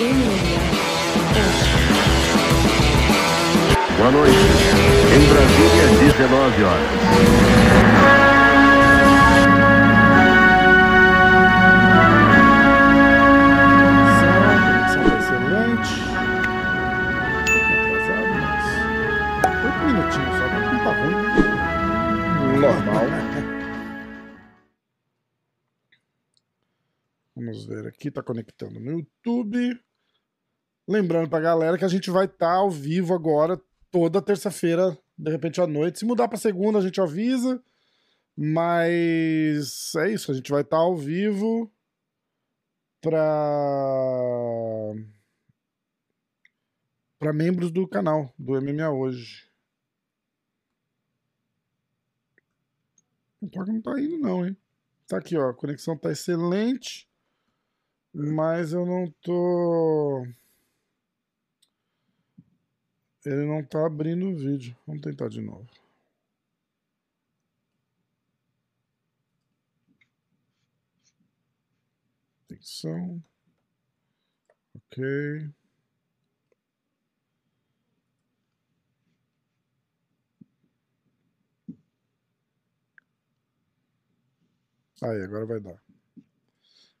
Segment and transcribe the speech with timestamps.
[0.00, 0.08] Boa
[4.12, 4.34] noite.
[5.14, 6.88] Em Brasília, 19 horas.
[22.58, 23.04] Normal.
[27.36, 29.78] Vamos ver aqui, tá conectando no YouTube.
[30.90, 33.56] Lembrando pra galera que a gente vai estar ao vivo agora,
[33.92, 36.00] toda terça-feira, de repente à noite.
[36.00, 37.62] Se mudar pra segunda, a gente avisa.
[38.36, 41.70] Mas é isso, a gente vai estar ao vivo
[43.00, 43.12] pra.
[47.20, 49.48] pra membros do canal, do MMA hoje.
[53.40, 54.56] O toque não tá indo, não, hein?
[55.06, 55.50] Tá aqui, ó.
[55.50, 57.08] A conexão tá excelente.
[58.12, 60.26] Mas eu não tô.
[63.24, 64.76] Ele não tá abrindo o vídeo.
[64.86, 65.66] Vamos tentar de novo.
[72.44, 73.22] Atenção.
[74.74, 75.50] Ok.
[85.02, 85.82] Aí, agora vai dar.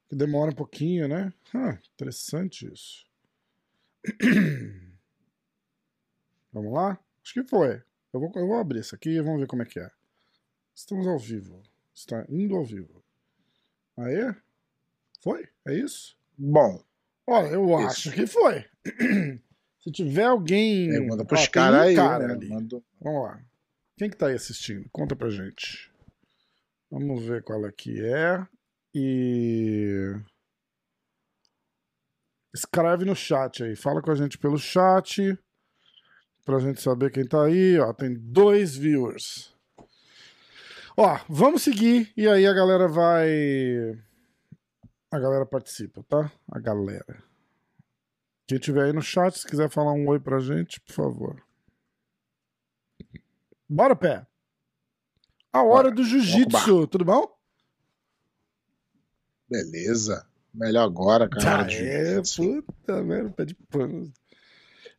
[0.08, 1.32] Que demora um pouquinho, né?
[1.54, 3.06] Ah, interessante isso.
[6.52, 6.98] Vamos lá?
[7.22, 7.82] Acho que foi.
[8.12, 9.90] Eu vou, eu vou abrir isso aqui e vamos ver como é que é.
[10.74, 11.62] Estamos ao vivo.
[11.94, 13.02] Está indo ao vivo.
[13.98, 14.34] Aê?
[15.22, 15.46] Foi?
[15.66, 16.16] É isso?
[16.36, 16.82] Bom,
[17.26, 17.86] Olha, eu Isso.
[17.88, 18.64] acho que foi.
[19.78, 20.88] Se tiver alguém.
[20.90, 21.94] pergunta Ó, pros caras um aí.
[21.94, 22.34] cara né?
[22.34, 22.48] ali.
[22.48, 23.40] Manda- Vamos lá.
[23.96, 24.88] Quem que tá aí assistindo?
[24.90, 25.92] Conta pra gente.
[26.90, 28.44] Vamos ver qual é que é.
[28.94, 30.12] E.
[32.52, 33.76] Escreve no chat aí.
[33.76, 35.38] Fala com a gente pelo chat.
[36.50, 37.78] Pra gente saber quem tá aí.
[37.78, 39.54] Ó, tem dois viewers.
[40.96, 42.12] Ó, vamos seguir.
[42.16, 43.96] E aí a galera vai.
[45.12, 46.32] A galera participa, tá?
[46.50, 47.22] A galera.
[48.48, 51.40] Quem tiver aí no chat, se quiser falar um oi pra gente, por favor.
[53.68, 54.26] Bora, pé.
[55.52, 55.90] A hora Bora.
[55.92, 57.32] do jiu-jitsu, tudo bom?
[59.48, 60.26] Beleza.
[60.52, 61.64] Melhor agora, cara.
[61.64, 64.12] Ah, é, puta merda, pé de pano.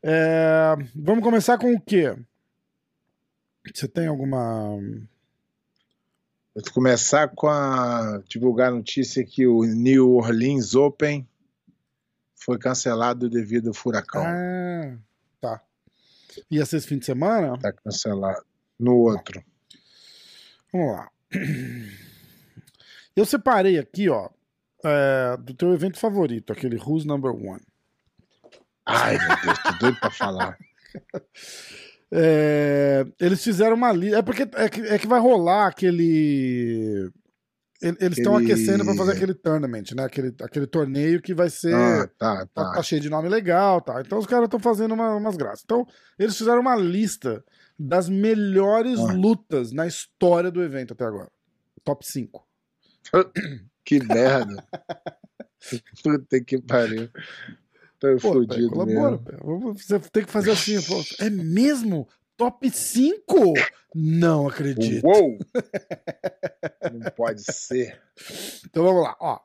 [0.04, 2.16] É, vamos começar com o quê?
[3.74, 4.80] Você tem alguma.
[6.54, 11.28] Vou começar com a divulgar a notícia que o New Orleans Open
[12.36, 14.24] foi cancelado devido ao furacão.
[14.26, 14.98] Ah,
[15.40, 15.62] tá.
[16.50, 17.58] Ia ser esse fim de semana?
[17.60, 18.44] Tá cancelado.
[18.80, 19.44] No outro.
[20.74, 21.12] Vamos lá.
[23.16, 24.30] Eu separei aqui, ó,
[24.84, 27.62] é, do teu evento favorito, aquele Who's Number One.
[28.86, 30.58] Ai, meu Deus, tô doido pra falar.
[32.14, 34.18] É, eles fizeram uma lista.
[34.18, 37.10] É porque é que, é que vai rolar aquele.
[37.82, 40.04] ele- Eles estão Aquele- aquecendo pra fazer aquele tournament, né?
[40.04, 41.74] Aquele, aquele torneio que vai ser.
[41.74, 42.72] Ah, tá, tá, tá.
[42.74, 44.02] tá cheio de nome legal, tá?
[44.02, 45.62] Então os caras estão fazendo uma- umas graças.
[45.64, 45.88] Então,
[46.20, 47.42] eles fizeram uma lista
[47.80, 49.14] das melhores Ah.
[49.14, 51.32] lutas na história do evento até agora.
[51.84, 52.46] Top 5.
[53.86, 54.64] Que merda.
[56.04, 57.10] Puta que pariu.
[58.02, 59.38] Tô Pô, pé, fudido colabora, pé.
[59.76, 60.76] Você tem que fazer assim.
[61.20, 62.10] É mesmo?
[62.36, 63.54] Top 5?
[63.94, 65.06] Não acredito.
[65.06, 65.38] Uou!
[66.92, 68.02] Não pode ser.
[68.66, 69.40] Então vamos lá, ó.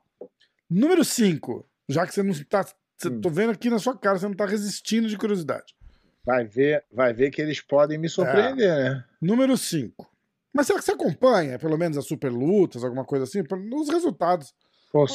[0.71, 1.69] Número 5.
[1.87, 2.65] Já que você não tá.
[2.97, 3.21] Você, Hum.
[3.21, 5.77] Tô vendo aqui na sua cara, você não tá resistindo de curiosidade.
[6.25, 9.05] Vai ver, vai ver que eles podem me surpreender, né?
[9.21, 10.11] Número 5.
[10.51, 13.43] Mas será que você acompanha, pelo menos, as super lutas, alguma coisa assim?
[13.75, 14.55] Os resultados.
[14.91, 15.07] Vou-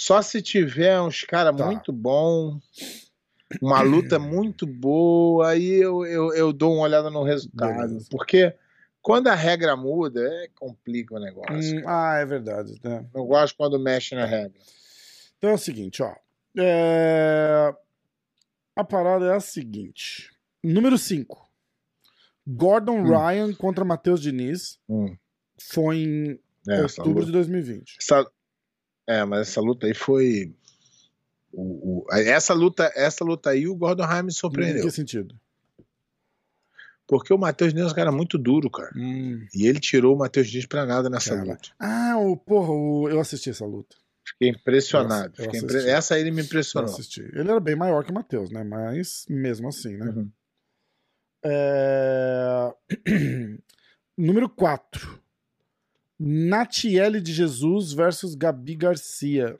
[0.00, 1.66] Só se tiver uns caras Tá.
[1.66, 2.60] muito bom,
[3.60, 7.88] uma luta muito boa, aí eu, eu, eu dou uma olhada no resultado.
[7.88, 8.06] Beleza.
[8.08, 8.54] Porque
[9.02, 11.78] quando a regra muda, é complica o negócio.
[11.80, 12.78] Hum, ah, é verdade.
[12.84, 13.04] Né?
[13.12, 14.60] Não gosto quando mexe na regra.
[15.36, 16.14] Então é o seguinte, ó.
[16.56, 17.74] É,
[18.76, 20.30] A parada é a seguinte.
[20.62, 21.44] Número 5.
[22.46, 23.18] Gordon Hum.
[23.18, 25.16] Ryan contra Matheus Diniz Hum,
[25.60, 27.96] foi em é, outubro de 2020.
[28.00, 28.30] essa-
[29.08, 30.54] é, mas essa luta aí foi.
[31.52, 34.82] o- o- essa, luta, essa luta aí o Gordon Ryan me Em surpreendeu.
[34.84, 35.34] que sentido?
[37.06, 38.90] Porque o Matheus Dias é um cara muito duro, cara.
[38.94, 41.70] Hum, E ele tirou o Matheus Dias pra nada nessa Cara, luta.
[41.80, 43.96] Ah, o, porra, o- eu assisti essa luta.
[44.26, 45.32] Fiquei impressionado.
[45.38, 45.64] Eu Fiquei assisti.
[45.78, 46.94] impre- Essa aí ele me Eu impressionou.
[47.32, 48.62] Ele era bem maior que o Matheus, né?
[48.62, 50.04] Mas mesmo assim, né?
[50.04, 50.30] Uhum.
[51.44, 52.74] É...
[54.18, 55.17] Número 4.
[56.18, 59.56] Natiele de Jesus versus Gabi Garcia.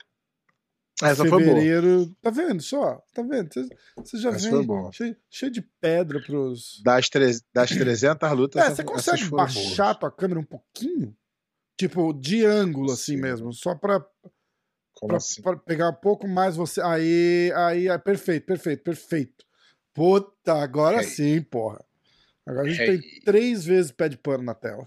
[1.01, 1.39] Essa foi boa.
[1.41, 2.13] fevereiro.
[2.21, 3.01] Tá vendo só?
[3.13, 3.49] Tá vendo?
[3.95, 6.81] Você- já Essa foi vem cheio, cheio de pedra pros.
[6.83, 9.97] Das, tre- das 300 lutas, É, essa- você consegue baixar boas.
[9.99, 11.15] tua câmera um pouquinho?
[11.79, 13.21] Tipo, de ângulo, assim Sim.
[13.21, 13.53] mesmo.
[13.53, 14.01] Só pra,
[15.07, 15.41] pra, assim?
[15.41, 16.81] pra pegar um pouco mais você.
[16.81, 19.45] Aí, aí, aí, perfeito, perfeito, perfeito.
[19.93, 21.81] Puta, agora sim, porra.
[22.45, 24.85] Agora a gente tem três vezes pé de pano na tela.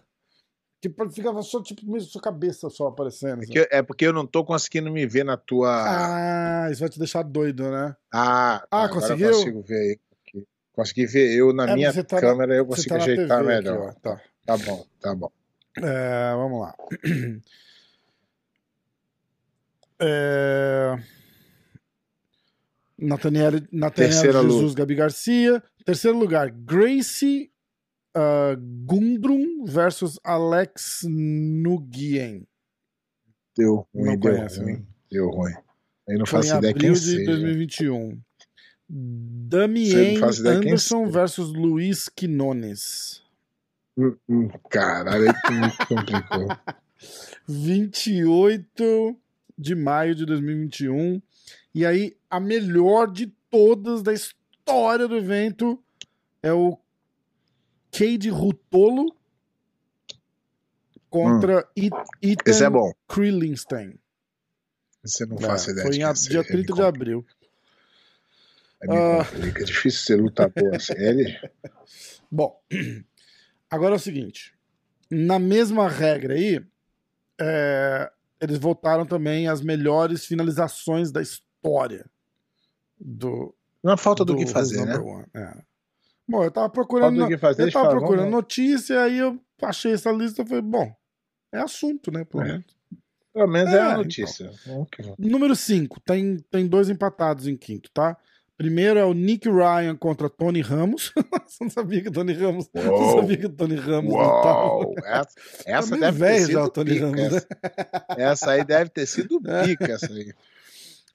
[0.88, 3.40] Pra- ficava só, tipo, mesmo sua cabeça só aparecendo.
[3.42, 3.66] É, assim.
[3.70, 5.70] é porque eu não tô conseguindo me ver na tua.
[6.66, 7.94] Ah, isso vai te deixar doido, né?
[8.12, 9.28] Ah, Ah, agora conseguiu?
[9.28, 9.98] eu consigo ver aí.
[10.26, 10.46] aqui.
[10.72, 13.38] Consegui ver eu na É, minha tá na- câmera, eu Você consigo tá na ajeitar
[13.38, 13.88] aqui, melhor.
[13.88, 14.20] ó, tá.
[14.44, 15.30] Tá bom, tá bom.
[15.78, 16.74] É, vamos lá.
[20.04, 20.96] É...
[22.98, 24.74] Nathaniel, Nathaniel Jesus.
[24.74, 25.62] Gabi Garcia.
[25.84, 27.51] Terceiro lugar, Gracie
[28.14, 28.56] ah,
[28.86, 32.46] Gundrum versus Alex Nguyen.
[33.56, 34.72] Deu ruim, Não deu conhece, ruim.
[34.72, 34.82] né?
[35.10, 35.52] Deu ruim.
[36.08, 37.24] Eu não Foi em faço ideia abril quem de seja.
[37.26, 38.08] 2021.
[38.10, 38.20] Você
[38.88, 43.22] Damien Anderson versus Luiz Quinones.
[43.96, 46.48] Hum, hum, Caralho, aí que me complicou.
[47.48, 49.16] 28
[49.58, 51.20] de maio de 2021.
[51.74, 55.82] E aí, a melhor de todas da história do evento
[56.42, 56.76] é o
[57.92, 59.14] Cade Rutolo
[61.10, 61.90] contra It-
[62.22, 62.92] Ethan Esse é bom.
[63.06, 63.98] Krillenstein.
[65.04, 66.84] Você não É, faz ideia foi de em a- dia Aí me 30 de compli-
[66.84, 67.26] abril.
[68.82, 69.26] me Ah.
[69.60, 70.92] É difícil ser lutador assim.
[70.96, 71.38] Ele...
[72.30, 72.58] Bom,
[73.70, 74.54] agora é o seguinte:
[75.10, 76.64] na mesma regra aí,
[77.40, 78.10] é,
[78.40, 82.06] eles votaram também as melhores finalizações da história
[82.98, 84.94] do, Não falta do, que Who's fazer, né?
[85.34, 85.62] É.
[86.32, 87.62] Bom, eu tava procurando, que fazer.
[87.62, 90.92] eu tava falam, procurando vamos- notícia, aí eu achei essa lista e falei, bom,
[91.52, 92.24] é assunto, né?
[92.24, 92.46] Pelo É.
[92.48, 92.64] menos.
[93.34, 93.96] Pelo menos é, É, a então.
[93.98, 94.50] notícia.
[94.90, 95.16] Que vamos.
[95.18, 98.16] Número 5, tem, tem dois empatados em quinto, tá?
[98.58, 101.12] Primeiro é o Nick Ryan contra Tony Ramos.
[101.48, 102.68] Você não sabia que o Tony Ramos.
[102.74, 103.20] Uou.
[103.20, 104.82] sabia que o Tony Ramos Uau!
[104.90, 105.08] lutava.
[105.08, 105.28] Essa,
[105.66, 107.06] essa meio deve ter sido já o Tony pica.
[107.06, 107.26] Ramos, né?
[107.36, 107.46] essa,
[108.18, 110.32] essa aí deve ter sido pica, essa aí.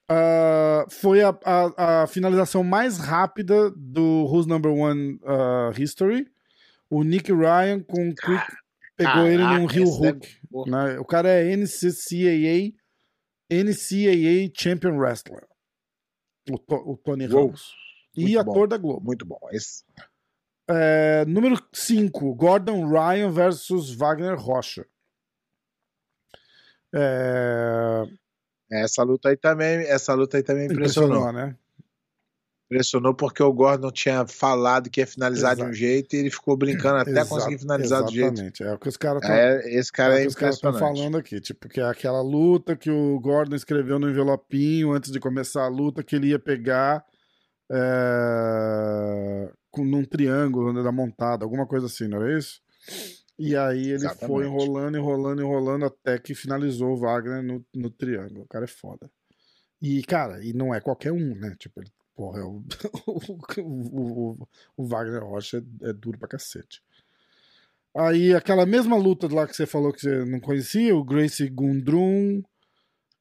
[0.09, 6.27] Ah, foi a, a, a finalização mais rápida do Who's Number One ah, History.
[6.89, 8.45] O Nick Ryan com um quick
[8.95, 10.27] pegou ele num esse deve- hook.
[10.49, 10.71] porra.
[10.93, 10.99] né?
[10.99, 12.73] O cara é NCAA,
[13.51, 15.45] NCAA Champion Wrestler.
[16.49, 17.73] O, o Tony Uou, Ramos.
[18.15, 18.67] E ator bom.
[18.67, 19.05] da Globo.
[19.05, 19.37] Muito bom.
[19.51, 19.83] Esse,
[20.69, 24.85] É, número 5, Gordon Ryan versus Wagner Rocha.
[26.95, 28.03] É,
[28.69, 31.17] essa luta aí também, essa luta aí também impressionou.
[31.17, 31.55] impressionou, né?
[32.69, 35.77] Impressionou porque o Gordon tinha falado que ia finalizar de um Exato.
[35.77, 38.33] jeito e ele ficou brincando até Exa- conseguir finalizar do jeito.
[38.33, 38.63] Exatamente.
[38.63, 41.39] É o que os caras estão É, esse cara é, os caras estão falando aqui.
[41.39, 45.69] Tipo, que é aquela luta que o Gordon escreveu no envelopinho antes de começar a
[45.69, 47.05] luta que ele ia pegar
[47.71, 52.61] é, com, num triângulo né, da montada, alguma coisa assim, não era isso?
[53.37, 54.27] E aí ele Exatamente.
[54.27, 58.41] foi enrolando, enrolando, enrolando até que finalizou o Wagner no, no triângulo.
[58.41, 59.09] O cara é foda.
[59.81, 61.55] E, cara, e não é qualquer um, né?
[61.59, 62.63] Tipo, ele, porra, é o,
[63.05, 66.81] o, o, o Wagner Rocha é, é duro pra cacete.
[67.95, 72.43] Aí, aquela mesma luta lá que você falou que você não conhecia, o Gracie Gundrum.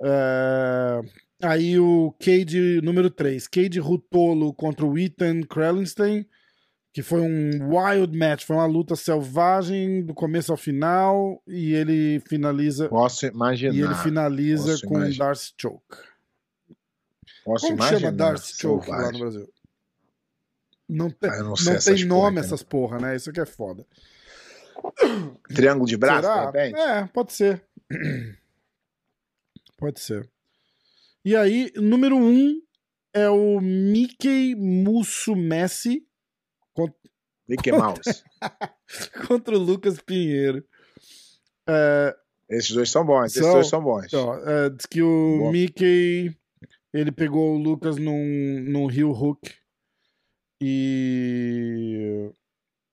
[0.02, 1.00] é,
[1.42, 6.26] Aí o Cade número 3, Cade Rutolo contra o Ethan Krellenstein,
[6.96, 12.20] que foi um wild match, foi uma luta selvagem do começo ao final, e ele
[12.20, 13.74] finaliza Posso imaginar.
[13.74, 15.26] e ele finaliza com imaginar.
[15.26, 15.84] Darcy Choke.
[17.44, 18.00] Posso Como imaginar.
[18.00, 19.20] chama Darcy Choke lá no selvagem.
[19.20, 19.52] Brasil?
[20.88, 23.14] Não tem, Ah, não não tem nome porra, essas porra, né?
[23.14, 23.84] Isso que é foda.
[25.54, 26.56] Triângulo de braço?
[26.56, 27.62] É, pode ser.
[29.76, 30.26] Pode ser.
[31.22, 32.58] E aí, número um
[33.12, 34.54] é o Mickey
[36.76, 36.94] Musumessi
[37.48, 38.24] Mickey Mouse.
[39.28, 40.64] contra o Lucas Pinheiro.
[41.68, 42.16] É,
[42.50, 44.04] Esses dois são bons, esses São- dois são bons.
[44.06, 45.50] Então, é, diz que o Bom.
[45.52, 46.36] Mickey
[46.92, 49.40] ele pegou o Lucas num, num heel hook
[50.60, 52.30] e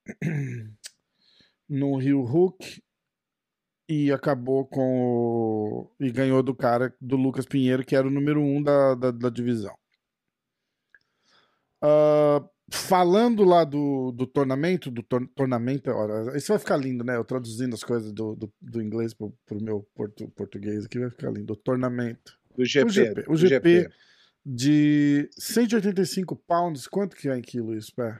[1.69, 2.81] num heel hook
[3.89, 8.41] e acabou com o, e ganhou do cara do Lucas Pinheiro que era o número
[8.41, 9.75] um da, da, da divisão.
[11.81, 17.15] Ah, falando lá do, do tornamento, do tor tornamento, olha, isso vai ficar lindo, né?
[17.15, 21.09] Eu traduzindo as coisas do, do, do inglês pro, pro meu portu, português aqui vai
[21.09, 21.53] ficar lindo.
[21.53, 22.85] O tornamento Do GP.
[22.85, 23.89] o GP, o do GP
[24.45, 28.19] de 185 pounds, quanto que é em quilo isso, pé?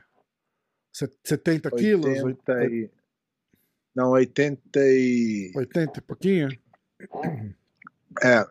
[0.91, 2.21] Se- 70 quilos?
[2.23, 2.89] 80 e...
[3.95, 5.51] Não, 80 e...
[5.55, 6.49] 80 e pouquinho?
[8.23, 8.45] É,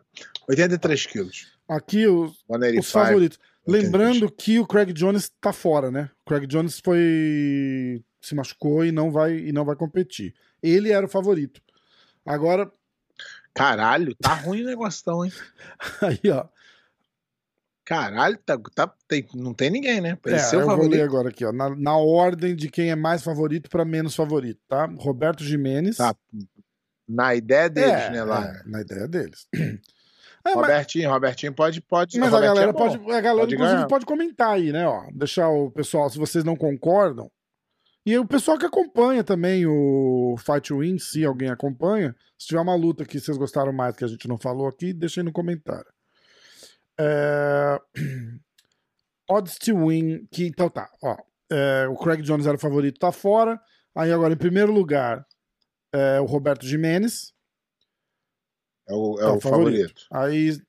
[0.47, 1.57] 83 quilos.
[1.67, 2.83] Aqui os, os 185.
[2.91, 3.39] favoritos.
[3.65, 3.69] 185.
[3.97, 6.09] Lembrando que o Craig Jones tá fora, né?
[6.25, 10.33] O Craig Jones foi se machucou e não vai e não vai competir.
[10.61, 11.61] Ele era o favorito.
[12.25, 12.71] Agora
[13.53, 15.31] Caralho, tá ruim o negócio, hein?
[16.01, 16.47] aí, ó.
[17.85, 20.15] Caralho, tá, tá- tem- não tem ninguém, né?
[20.15, 21.03] Pra É, ser o eu vou ler favorito.
[21.03, 21.51] agora aqui, ó.
[21.51, 24.85] Na, na ordem de quem é mais favorito para menos favorito, tá?
[24.97, 25.97] Roberto Jimenez.
[25.97, 26.15] Tá.
[27.07, 28.45] Na ideia deles, É, né, lá.
[28.47, 29.47] é, na ideia deles.
[30.45, 32.19] É, mas- Robertinho, Robertinho pode, pode.
[32.19, 33.87] Mas a Robertinho galera é pode, a galera Pode inclusive ganhar.
[33.87, 37.31] pode comentar aí, né, ó, deixar o pessoal, se vocês não concordam.
[38.05, 42.59] E o pessoal que acompanha também o Fight to Win, se alguém acompanha, se tiver
[42.59, 45.31] uma luta que vocês gostaram mais que a gente não falou aqui, deixa aí no
[45.31, 45.87] comentário.
[46.99, 47.79] É...
[49.29, 51.15] Odds to Win, que então tá, ó,
[51.49, 53.59] é, o Craig Jones era o favorito, tá fora.
[53.95, 55.25] Aí agora em primeiro lugar
[55.93, 57.32] é o Roberto Jimenez,
[58.93, 60.05] É o, é É o o favorito.
[60.11, 60.61] aí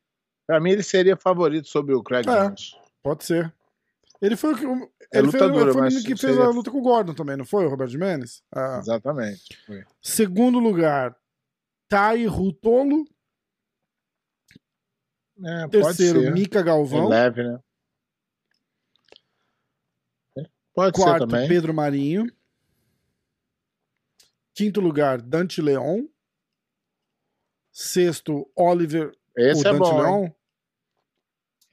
[0.47, 2.45] Pra mim, ele seria favorito sobre o Craig É.
[2.49, 2.77] Jones.
[3.03, 3.53] Pode ser.
[4.21, 4.65] Ele foi o que.
[5.13, 7.15] É Ele luta foi, dura, foi o que fez seria- a luta com o Gordon
[7.15, 8.43] também, não foi, o Roberto Jimenez?
[8.55, 8.79] Ah.
[8.79, 9.59] Exatamente.
[9.67, 9.85] Foi.
[10.03, 11.17] Segundo lugar,
[11.89, 13.05] Tai Rutolo.
[15.43, 16.33] É, Terceiro, pode ser.
[16.35, 17.09] Mika É Galvão.
[17.09, 17.59] leve, né?
[20.75, 21.49] Pode ser Quarto, também.
[21.49, 22.27] Pedro Marinho.
[24.55, 26.05] Quinto lugar, Dante Leon.
[27.77, 29.13] Sexto, Oliver.
[29.37, 29.91] Esse o é bom.
[29.91, 29.99] hein?
[30.23, 30.31] Leon.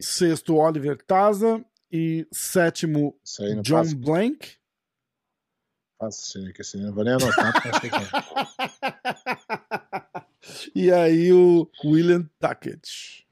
[0.02, 1.64] Sexto, Oliver Taza.
[1.92, 3.16] E sétimo,
[3.62, 4.56] John passa, Blank.
[6.00, 7.72] passa assim, que assim, não vou nem anotar, é.
[10.74, 13.28] e aí o William Tackett.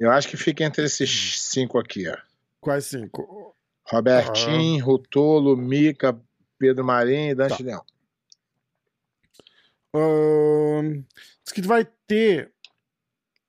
[0.00, 2.16] Eu acho que fica entre esses cinco aqui, ó.
[2.60, 3.54] Quais cinco?
[3.86, 4.86] Robertinho, Ah.
[4.86, 6.18] Rutolo, Mica,
[6.58, 7.64] Pedro Marinho e Dante Tá.
[7.64, 7.84] Leão.
[11.44, 12.52] Diz que vai ter.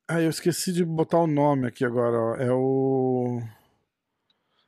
[0.07, 2.17] Ah, eu esqueci de botar o nome aqui agora.
[2.17, 2.35] ó.
[2.35, 3.41] É o.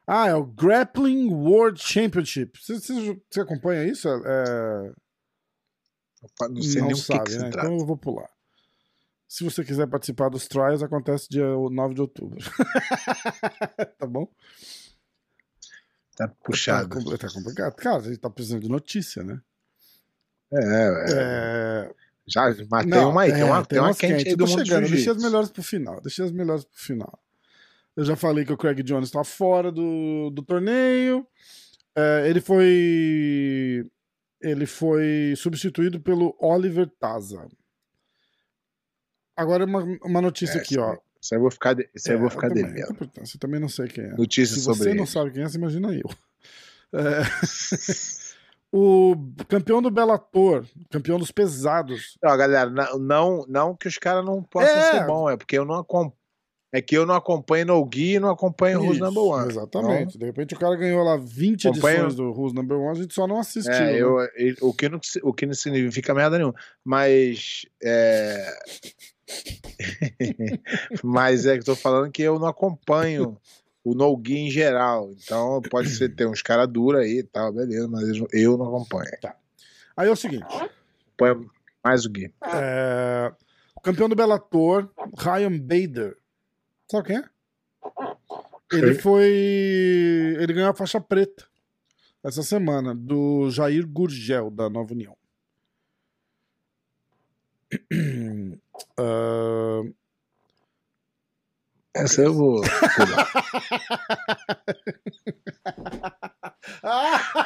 [0.08, 2.58] Ah, é o Grappling World Championship.
[2.60, 4.08] Você, você- você acompanha isso?
[4.10, 4.94] É...
[6.50, 7.50] Não sei nem o que, sabe, que né?
[7.50, 8.30] Então eu vou pular.
[9.28, 12.40] Se você quiser participar dos trials, acontece dia 9 de outubro.
[14.00, 14.28] tá bom?
[16.16, 16.90] Tá puxado.
[17.18, 17.76] Tá, tá complicado.
[17.76, 19.40] Cara, a gente tá precisando de notícia, né?
[20.54, 21.06] É, é.
[21.12, 21.92] É...
[22.30, 24.44] Já, mas tem Não, uma aí, tem uma, é, tem uma umas quente aí do
[24.44, 26.02] Eu mundo chegando, de deixei as melhores pro final.
[26.02, 27.20] Deixei as melhores pro final.
[27.96, 31.26] Eu já falei que o Craig Jones tá fora do, do torneio.
[31.96, 33.90] É, ele foi.
[34.42, 37.48] Ele foi substituído pelo Oliver Taza.
[39.36, 40.98] Agora uma, uma notícia É, aqui, ó.
[41.22, 42.98] Isso aí eu vou ficar, de- isso aí eu vou ficar também, devendo.
[43.02, 44.10] Eu também não sei quem é.
[44.16, 45.00] Notícias Se sobre você ele.
[45.00, 46.10] não sabe quem é, você imagina eu.
[46.94, 47.22] É,
[48.72, 49.16] o
[49.48, 52.70] campeão do Bellator, campeão dos pesados, Não, galera,
[53.00, 54.92] não, não, que os caras não possam É.
[54.92, 56.14] ser bons, é porque eu não acompanho.
[56.74, 59.50] É que eu não acompanho No Gui e não acompanho Who's Isso, Number One.
[59.50, 60.18] Exatamente.
[60.18, 63.14] De repente o cara ganhou lá 20 Acompanho- edições do Who's Number One, a gente
[63.14, 63.72] só não assistiu.
[63.74, 63.98] É, né?
[64.02, 66.54] eu, eu- o, que não, o que não significa merda nenhuma.
[66.84, 67.66] Mas.
[67.82, 68.54] É...
[71.04, 73.38] mas é que eu tô falando que eu não acompanho
[73.88, 75.12] o No Gui em geral.
[75.12, 78.04] Então pode ser ter uns caras duros aí e tal, beleza, mas
[78.34, 79.10] eu, não acompanho.
[79.96, 81.50] Aí é o seguinte: Acompanho
[81.84, 82.34] mais o Gui.
[82.54, 83.32] é,
[83.76, 86.18] o campeão do Bellator, Ryan Bader.
[86.92, 87.24] Sabe quem é?
[88.74, 90.36] Ele foi.
[90.40, 91.46] Ele ganhou a faixa preta
[92.22, 95.16] essa semana, do Jair Gurgel, da Nova União.
[98.96, 99.82] Ah,
[101.98, 102.62] Essa eu vou.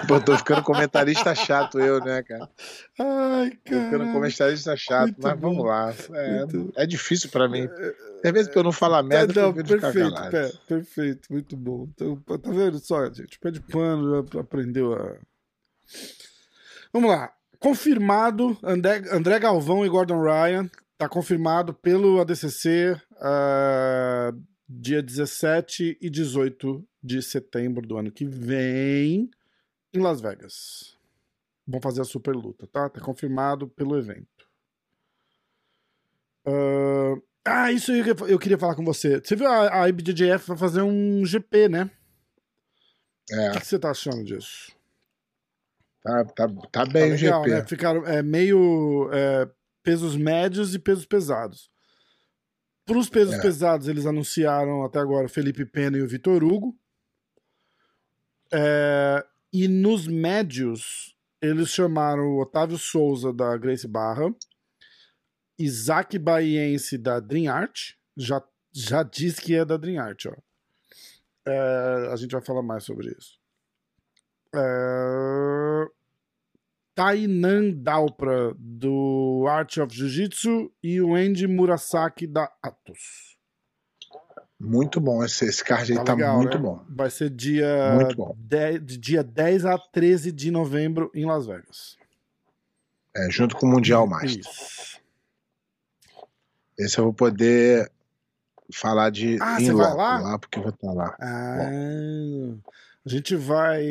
[0.07, 2.49] Pô, tô ficando comentarista chato, eu, né, cara?
[2.99, 4.11] Ai, Tô ficando cara.
[4.13, 5.63] comentarista chato, Muito mas vamos bom.
[5.65, 5.93] lá.
[6.13, 7.67] É, Muito- é difícil pra mim.
[8.23, 11.87] Às vezes, pra eu não falar merda, não, eu ficar perfeito, pé, perfeito, muito bom.
[11.93, 13.39] Então, tá vendo só, gente?
[13.39, 15.15] Pé de pano já aprendeu a.
[16.93, 17.31] Vamos lá.
[17.59, 20.69] Confirmado, André, André Galvão e Gordon Ryan.
[20.97, 24.31] Tá confirmado pelo ADCC ah,
[24.67, 29.29] dia 17 e 18 de setembro do ano que vem
[29.93, 30.97] em Las Vegas.
[31.67, 32.89] Vão fazer a super luta, tá?
[32.89, 34.27] Tá confirmado pelo evento.
[36.45, 39.19] Ah, ah, isso eu, eu queria falar com você.
[39.19, 41.89] Você viu a, a IBJJF vai fazer um GP, né?
[43.31, 44.71] É, O que, que você tá achando disso?
[46.03, 47.55] tá, tá, tá Tá bem o legal, GP.
[47.55, 47.65] né?
[47.67, 49.49] Ficaram é, meio é,
[49.83, 51.69] pesos médios e pesos pesados.
[52.85, 53.41] Para os pesos É.
[53.41, 56.77] pesados, eles anunciaram até agora o Felipe Pena e o Vitor Hugo.
[58.53, 64.33] É, e nos médios, eles chamaram o Otávio Souza da Grace Barra,
[65.57, 70.33] Isaac Baiense da Dream Art, já já diz que é da Dream Art, ó.
[71.45, 73.37] É, a gente vai falar mais sobre isso.
[74.55, 75.85] É,
[76.95, 83.37] Tainan Dalpra, do Art of Jiu-Jitsu, e o Andy Murasaki, da Atos.
[84.59, 86.63] Muito bom, esse, esse card aí Tá tá, legal, muito né?
[86.63, 86.85] bom.
[86.89, 88.35] Vai ser dia, Muito bom.
[88.37, 91.97] 10, de dia 10 a 13 de novembro em Las Vegas.
[93.15, 94.39] É, junto com o Mundial Master.
[94.39, 95.01] Isso.
[96.77, 97.91] Esse eu vou poder
[98.73, 100.39] falar de Ah, em vai loco lá?
[100.39, 101.15] porque eu vou estar lá.
[101.19, 102.53] Ah,
[103.05, 103.83] a gente vai.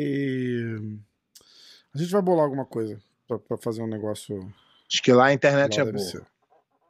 [1.93, 4.51] A gente vai bolar alguma coisa pra, pra fazer um negócio.
[4.89, 6.03] Acho que lá a internet lá é boa.
[6.03, 6.21] ser.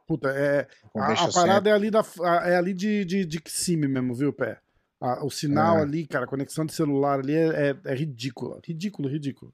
[0.06, 0.66] Puta, é.
[0.96, 2.04] A, a parada é ali, da,
[2.44, 4.58] é ali de, de, de Kissimmee mesmo, viu, Pé?
[5.00, 5.82] A- o sinal É.
[5.82, 8.60] ali, cara, a conexão de celular ali é, é, é ridícula.
[8.66, 9.52] Ridículo, ridículo.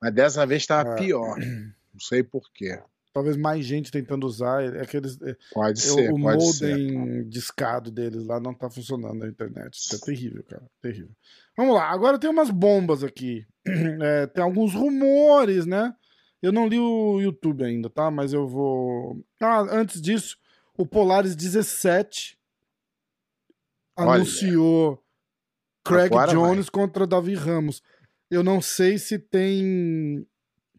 [0.00, 0.96] Mas dessa vez estava É.
[0.96, 1.36] pior.
[1.38, 2.80] Não sei porquê.
[3.14, 4.62] Talvez mais gente tentando usar.
[4.74, 6.76] É aqueles, é- Pode ser, o pode ser.
[6.76, 9.74] modem discado deles lá não tá funcionando na internet.
[9.74, 10.64] Isso é terrível, cara.
[10.82, 11.14] Terrível.
[11.56, 13.46] Vamos lá, agora tem umas bombas aqui.
[14.02, 15.94] É, tem alguns rumores, né?
[16.42, 18.10] Eu não li o YouTube ainda, tá?
[18.10, 19.24] Mas eu vou.
[19.40, 20.36] Ah, antes disso,
[20.76, 22.36] o Polaris 17
[23.96, 24.16] Olha.
[24.16, 25.02] anunciou
[25.84, 27.80] Craig Agora Jones contra Davi Ramos.
[28.30, 30.26] Eu não sei se tem.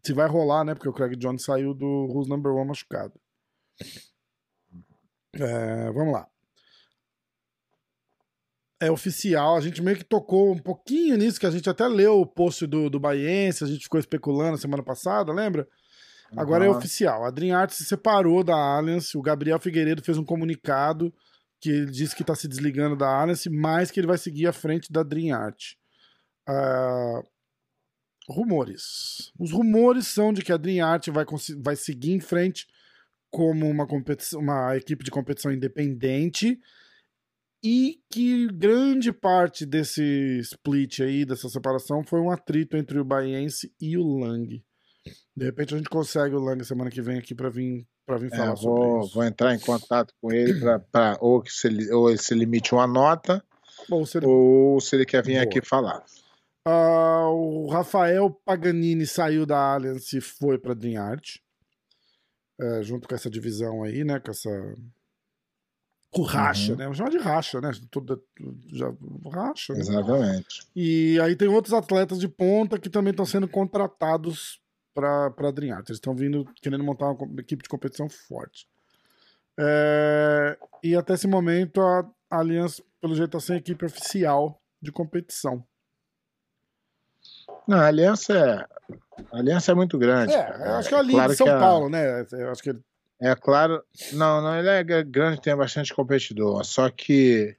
[0.06, 0.72] Se vai rolar, né?
[0.72, 3.12] Porque o Craig Jones saiu do Who's Number One machucado.
[5.34, 6.28] É, vamos lá.
[8.78, 12.20] É oficial, a gente meio que tocou um pouquinho nisso, que a gente até leu
[12.20, 15.66] o post do, do Baiense, a gente ficou especulando semana passada, lembra?
[16.36, 17.24] Agora é oficial.
[17.24, 19.16] A Dream Art se separou da Alliance.
[19.18, 21.12] O Gabriel Figueiredo fez um comunicado
[21.60, 24.52] que ele disse que está se desligando da Alliance, mas que ele vai seguir à
[24.52, 25.74] frente da Dream Art.
[26.48, 27.22] Ah,
[28.28, 29.32] rumores.
[29.38, 31.24] Os rumores são de que a Dream Art vai,
[31.58, 32.66] vai seguir em frente
[33.30, 36.58] como uma, competição, uma equipe de competição independente
[37.62, 43.72] e que grande parte desse split aí, dessa separação, foi um atrito entre o Baiense
[43.80, 44.62] e o Lang.
[45.36, 48.32] De repente a gente consegue o Lang semana que vem aqui para vir para vir
[48.32, 49.14] É, falar eu sobre vou, isso.
[49.14, 50.60] vou entrar em contato com ele
[50.92, 53.42] para ou que se ele, ou se limite uma nota
[53.90, 55.42] Ou se ele- ou se ele quer vir Boa.
[55.42, 56.04] aqui falar.
[56.68, 61.36] Ah, o Rafael Paganini saiu da Alliance e foi para Dream Art.
[62.60, 64.18] É, junto com essa divisão aí, né?
[64.18, 64.50] Com essa.
[66.10, 66.78] Com o racha, Uhum.
[66.78, 66.84] né?
[66.84, 67.70] Vamos chamar de racha, né?
[67.90, 68.20] Tudo,
[68.72, 68.92] já,
[69.32, 69.80] racha, né?
[69.80, 70.66] Exatamente.
[70.74, 74.60] E aí tem outros atletas de ponta que também estão sendo contratados
[74.92, 75.88] para a Dream Art.
[75.88, 78.66] Eles estão vindo querendo montar uma equipe de competição forte.
[79.58, 85.64] É, e até esse momento a Allianz, pelo jeito, está sem equipe oficial de competição.
[87.66, 88.94] Não, a aliança é,
[89.32, 90.32] a aliança é muito grande.
[90.32, 90.40] É,
[90.78, 92.26] acho que é ali claro de São a- Paulo, né?
[92.32, 92.74] Eu acho que
[93.20, 93.82] É claro.
[94.12, 96.64] Não, não, ele é grande, tem bastante competidor.
[96.64, 97.56] Só que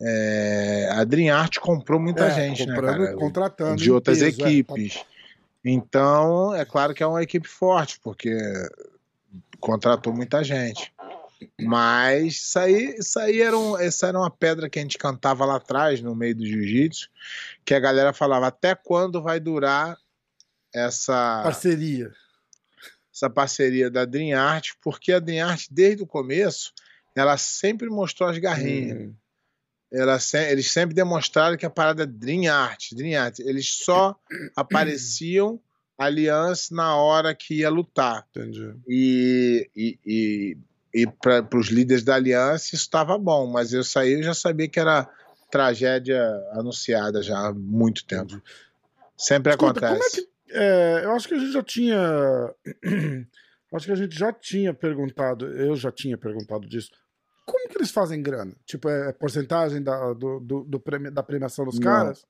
[0.00, 3.14] é, a Dream Art comprou muita é, gente, né, cara?
[3.16, 5.04] contratando de outras peso, é, tá- equipes.
[5.64, 8.36] Então, é claro que é uma equipe forte, porque
[9.58, 10.92] contratou muita gente.
[11.60, 15.44] Mas isso aí, isso aí era, um, essa era uma pedra que a gente cantava
[15.44, 17.08] lá atrás, no meio do jiu-jitsu,
[17.64, 19.96] que a galera falava até quando vai durar
[20.74, 22.12] essa, parceria.
[23.14, 26.72] essa parceria da Dream Art, porque a Dream Art, desde o começo,
[27.14, 29.14] ela sempre mostrou as garrinhas Hum,
[29.90, 33.38] ela se- eles sempre demonstraram que a parada é Dream Art, Dream Art.
[33.38, 34.14] Eles só
[34.54, 35.58] apareciam
[35.96, 38.26] aliança na hora que ia lutar.
[38.30, 38.74] entendi.
[38.86, 40.56] E, e, e,
[41.02, 44.68] e para os líderes da aliança isso estava bom, mas eu saí eu já sabia
[44.68, 45.08] que era
[45.50, 46.20] tragédia
[46.52, 48.40] anunciada já há muito tempo.
[49.16, 50.22] Sempre Escuta, como é acontece.
[50.22, 52.54] que- É, eu acho que a gente já tinha.
[53.74, 55.46] acho que a gente já tinha perguntado.
[55.46, 56.90] Eu já tinha perguntado disso.
[57.44, 58.52] Como que eles fazem grana?
[58.64, 61.82] Tipo, é porcentagem da, do, do, do da premiação dos Não.
[61.82, 62.24] caras?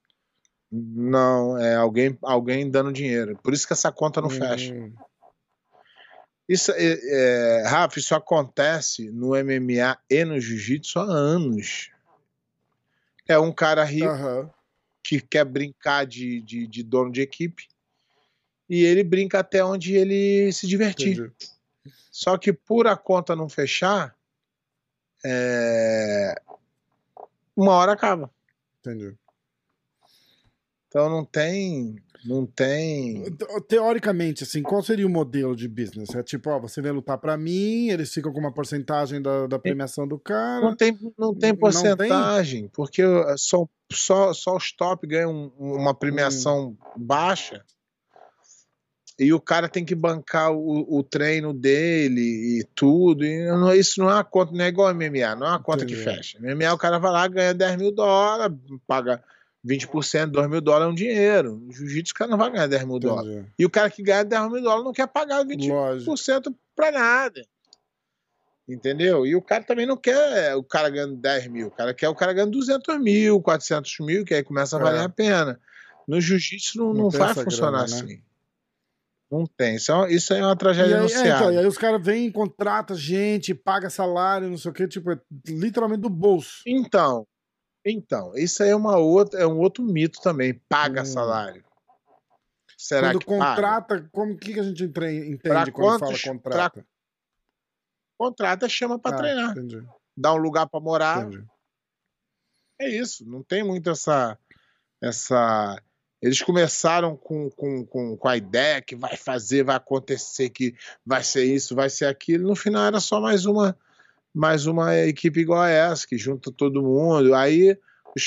[0.70, 3.38] Não, é alguém, alguém dando dinheiro.
[3.42, 4.74] Por isso que essa conta não fecha.
[6.48, 11.90] Isso, é, é, Rafa, isso acontece no MMA e no jiu-jitsu há anos.
[13.26, 14.50] É um cara rico aham,
[15.02, 17.68] que quer brincar de, de, de dono de equipe
[18.68, 21.12] e ele brinca até onde ele se divertir.
[21.12, 21.32] entendi.
[22.10, 24.16] Só que por a conta não fechar,
[25.24, 26.34] é,
[27.56, 28.30] uma hora acaba.
[28.80, 29.16] entendi.
[30.88, 33.22] Então não tem, não tem.
[33.24, 36.14] Te- Teoricamente, assim, qual seria o modelo de business?
[36.14, 39.58] É tipo, ó, você vem lutar pra mim, eles ficam com uma porcentagem da, da
[39.58, 40.60] premiação do cara.
[40.60, 43.02] Não tem, não tem Não porcentagem, porque
[43.36, 47.62] só, só, só os top ganham um- uma premiação baixa.
[49.20, 52.20] e o cara tem que bancar o, o treino dele
[52.60, 53.24] e tudo.
[53.24, 55.62] E não- isso não é uma conta, não é igual a MMA, não é uma
[55.62, 56.04] conta que Entendi.
[56.16, 56.38] fecha.
[56.40, 59.20] MMA o cara vai lá, ganha 10 mil dólares, paga
[59.66, 61.56] 20%, 2 mil dólares é um dinheiro.
[61.56, 63.46] No jiu-jitsu o cara não vai ganhar 10 mil dólares.
[63.58, 66.56] E o cara que ganha 10 mil dólares não quer pagar 20% Lógico.
[66.76, 67.44] pra nada.
[68.68, 69.24] Entendeu?
[69.26, 71.68] E o cara também não quer o cara ganhando 10 mil.
[71.68, 75.00] O cara quer o cara ganhando 200 mil, 400 mil, que aí começa a valer
[75.00, 75.04] É.
[75.04, 75.58] a pena.
[76.06, 78.02] No jiu-jitsu não, Não não vai funcionar grana, né?
[78.04, 78.22] assim.
[79.30, 79.76] Não tem.
[79.76, 81.76] Isso é, uma- isso aí é uma E tragédia aí, é, então, e aí os
[81.78, 86.62] caras vêm, contrata gente, paga salário, não sei o que, tipo, é literalmente do bolso.
[86.66, 87.26] Então,
[87.90, 90.54] então, isso aí é uma outra, é um outro mito também.
[90.68, 91.06] Paga Hum.
[91.06, 91.64] salário.
[92.76, 93.44] Será quando que paga?
[93.54, 96.86] contrata, como que, a gente entende Pra quando quantos- fala contrata?
[98.16, 99.50] Contrata, chama pra Ah, treinar.
[99.52, 101.22] Entendi, Dá um lugar pra morar.
[101.26, 101.44] entendi.
[102.80, 103.24] É isso.
[103.28, 104.38] Não tem muito essa.
[105.00, 105.80] essa...
[106.20, 110.74] Eles começaram com, com, com, com a ideia que vai fazer, vai acontecer, que
[111.06, 112.48] vai ser isso, vai ser aquilo.
[112.48, 113.76] No final era só mais uma
[114.34, 117.34] mais uma equipe igual a essa, que junta todo mundo.
[117.34, 117.76] Aí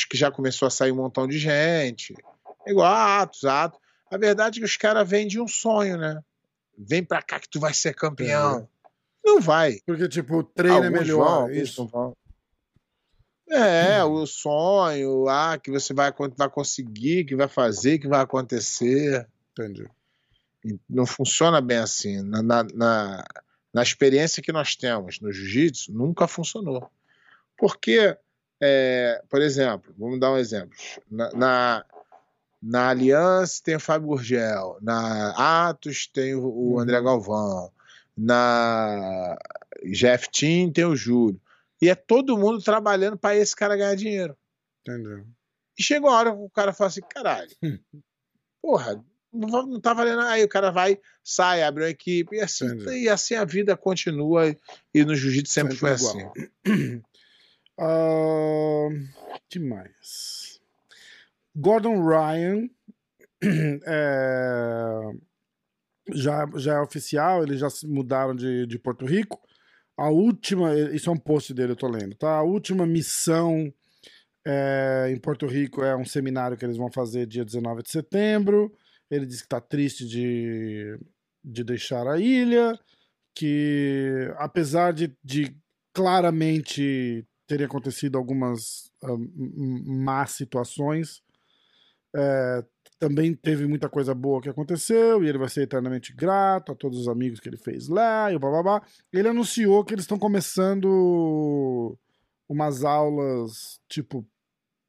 [0.10, 2.16] que já começou a sair um montão de gente.
[2.66, 3.80] Igual a Atos, Atos.
[4.10, 6.22] A verdade é que os caras vêm de um sonho, né?
[6.78, 8.68] Vem pra cá que tu vai ser campeão.
[9.24, 9.80] Não vai.
[9.86, 11.88] Porque, tipo, o treino é Alguns melhor, vão, alguns isso.
[11.88, 12.16] vão.
[13.50, 19.28] É, o sonho, ah, que você vai, vai conseguir, que vai fazer, que vai acontecer.
[19.52, 19.86] Entendi.
[20.90, 22.22] Não funciona bem assim.
[22.22, 23.26] Na, na, na,
[23.74, 26.90] na experiência que nós temos no jiu-jitsu, nunca funcionou.
[27.58, 28.18] Porque,
[28.62, 30.76] é, por exemplo, vamos dar um exemplo.
[31.10, 31.86] Na, na,
[32.62, 37.04] na Aliança tem o Fábio Gurgel, na Atos tem o, o André Uhum.
[37.06, 37.72] Galvão,
[38.18, 39.38] na
[39.92, 41.40] Jeff Team tem o Júlio.
[41.82, 44.38] E é todo mundo trabalhando para esse cara ganhar dinheiro.
[44.82, 45.24] Entendi.
[45.78, 47.80] E chega uma hora que o cara fala assim, caralho, Hum.
[48.62, 50.22] porra, não tá valendo.
[50.22, 53.04] Aí o cara vai, sai, abre uma equipe, e assim, Entendi.
[53.04, 54.56] e assim a vida continua.
[54.94, 56.34] E no jiu-jitsu sempre, Sempre foi igual.
[56.66, 57.02] assim.
[57.84, 58.90] Ah,
[59.50, 60.62] que mais?
[61.56, 62.70] Gordon Ryan
[63.88, 65.00] é,
[66.14, 69.40] já, já é oficial, eles já se mudaram de, de Porto Rico.
[69.98, 72.30] A última, isso é um post dele, eu tô lendo, tá?
[72.36, 73.74] A última missão
[74.46, 78.72] é, em Porto Rico é um seminário que eles vão fazer dia 19 de setembro.
[79.12, 80.98] Ele disse que tá triste de,
[81.44, 82.80] de deixar a ilha,
[83.36, 85.56] que apesar de, de
[85.94, 91.22] claramente terem acontecido algumas ah, m- m- más situações,
[92.16, 92.64] é,
[93.00, 97.00] também teve muita coisa boa que aconteceu e ele vai ser eternamente grato a todos
[97.00, 98.82] os amigos que ele fez lá e o bababá.
[99.12, 101.98] Ele anunciou que eles estão começando
[102.48, 104.26] umas aulas tipo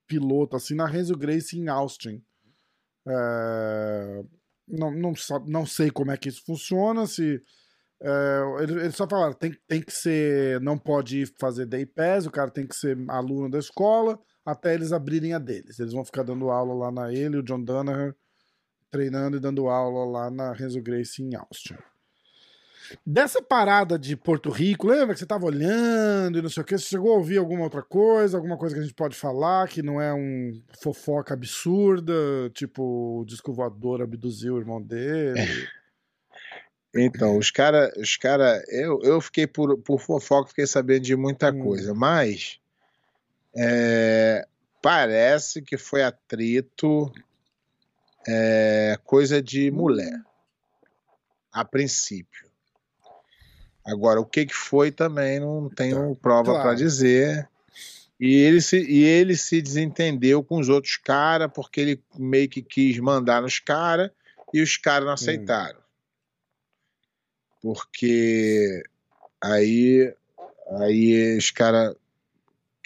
[0.06, 2.22] piloto assim na Renzo Grace em Austin.
[3.06, 4.24] É,
[4.68, 5.12] não, não,
[5.46, 7.42] não sei como é que isso funciona, se
[8.00, 12.26] é, eles, eles só falaram, tem, tem que ser, não pode ir fazer day pass,
[12.26, 15.78] o cara tem que ser aluno da escola, até eles abrirem a deles.
[15.78, 18.14] Eles vão ficar dando aula lá na ele, o John Danaher,
[18.90, 21.76] treinando e dando aula lá na Renzo Grace em Austin.
[23.06, 26.76] Dessa parada de Porto Rico, lembra que você tava olhando e não sei o que?
[26.78, 29.82] Você chegou a ouvir alguma outra coisa, alguma coisa que a gente pode falar que
[29.82, 32.14] não é um fofoca absurda,
[32.54, 35.34] tipo o disco voador abduziu o irmão dele?
[36.94, 41.50] Então, os caras, os cara, eu, eu fiquei por, por fofoca, fiquei sabendo de muita
[41.50, 41.62] Hum.
[41.62, 42.60] coisa, mas
[43.56, 44.46] é,
[44.82, 47.10] parece que foi atrito,
[48.28, 50.20] é, coisa de mulher,
[51.50, 52.51] a princípio.
[53.84, 56.62] Agora, o que, que foi também não tenho prova claro.
[56.62, 57.48] para dizer.
[58.18, 62.62] E ele, se, e ele se desentendeu com os outros caras, porque ele meio que
[62.62, 64.10] quis mandar nos caras
[64.54, 65.80] e os caras não aceitaram.
[67.60, 68.82] Porque
[69.42, 70.14] aí,
[70.78, 71.96] aí os caras.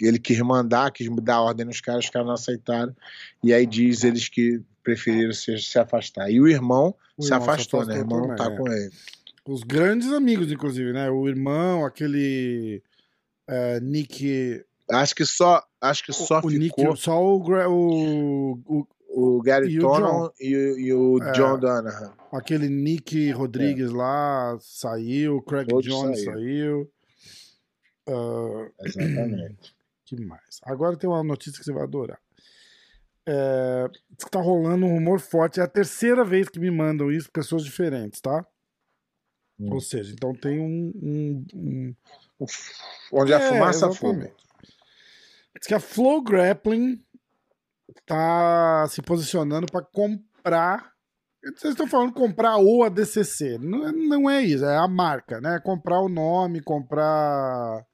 [0.00, 2.94] Ele quis mandar, quis dar ordem nos caras, os caras não aceitaram.
[3.42, 6.30] E aí diz eles que preferiram se, se afastar.
[6.30, 7.94] E o irmão O se irmão se afastou, né?
[7.94, 8.78] O afastou irmão não tá com é.
[8.78, 8.92] ele.
[9.46, 11.08] Os grandes amigos, inclusive, né?
[11.10, 12.82] O irmão, aquele
[13.48, 14.64] é, Nick.
[14.90, 18.86] Acho que só, acho que só o ficou Nick, só o, o, o-
[19.38, 21.32] o Gary Tonon e, o- e o É.
[21.32, 22.12] John Donahan.
[22.32, 26.38] aquele Nick Rodrigues lá saiu, Craig Todos Jones saíram.
[26.38, 26.92] saiu.
[28.08, 29.74] Ah, Exatamente.
[30.04, 30.60] que mais?
[30.64, 32.18] Agora tem uma notícia que você vai adorar.
[33.28, 35.58] É, diz que tá rolando um rumor forte.
[35.60, 38.46] É a terceira vez que me mandam isso, pessoas diferentes, tá?
[39.58, 39.72] Hum.
[39.72, 41.94] Ou seja, então tem um- um- um
[43.12, 44.28] Onde a É, fumaça exatamente.
[44.30, 44.36] for.
[45.58, 47.02] Diz que a Flow Grappling
[48.04, 50.92] tá se posicionando para comprar
[51.42, 53.56] Vocês estão falando comprar o ADCC.
[53.58, 55.60] Não, é- não é isso, é a marca, né?
[55.60, 57.86] Comprar o nome, comprar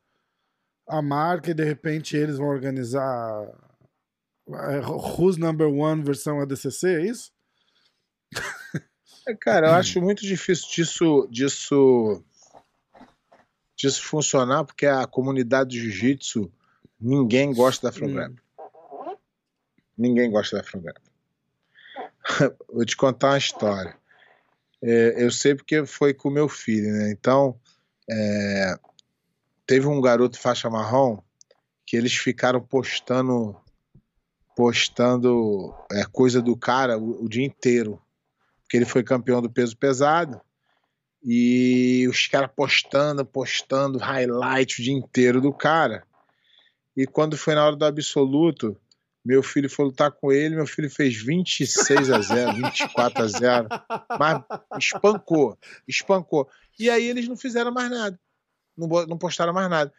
[0.88, 3.46] a marca e de repente eles vão organizar
[4.48, 7.31] é, Who's Number One versão ADCC, é isso?
[9.27, 12.25] É, Cara, eu acho muito difícil disso, disso,
[13.77, 16.51] disso funcionar, porque a comunidade do jiu-jitsu,
[17.01, 18.35] ninguém gosta da Frograp.
[19.97, 20.99] Ninguém gosta da Frograp.
[22.73, 23.97] Vou te contar uma história.
[24.83, 27.13] É, eu sei porque foi com o meu filho, né?
[27.13, 27.59] Então,
[28.11, 28.75] é,
[29.65, 31.19] teve um garoto faixa marrom
[31.87, 33.57] que eles ficaram postando
[34.55, 38.01] postando é, coisa do cara o, o dia inteiro
[38.73, 40.41] porque ele foi campeão do peso pesado.
[41.23, 46.05] E os caras postando, postando highlight o dia inteiro do cara.
[46.97, 48.75] E quando foi na hora do absoluto,
[49.23, 53.69] meu filho foi lutar com ele, meu filho fez 26 a 0, 24 a 0.
[54.19, 54.43] Mas
[54.79, 56.49] espancou, espancou.
[56.79, 58.19] E aí eles não fizeram mais nada.
[58.77, 59.93] Não, não postaram mais nada.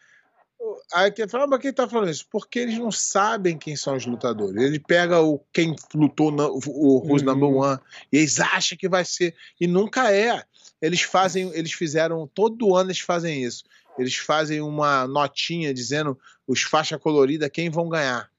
[0.94, 2.26] Aí quem fala, "Ah, mas quem tá falando isso?
[2.30, 4.62] Porque eles não sabem quem são os lutadores.
[4.62, 7.28] Ele pega o quem lutou na, o Who's Uhum.
[7.28, 7.80] Number One
[8.12, 10.44] e eles acham que vai ser e nunca é.
[10.82, 13.64] Eles fazem, eles fizeram todo ano eles fazem isso.
[13.98, 18.30] Eles fazem uma notinha dizendo os faixa colorida quem vão ganhar.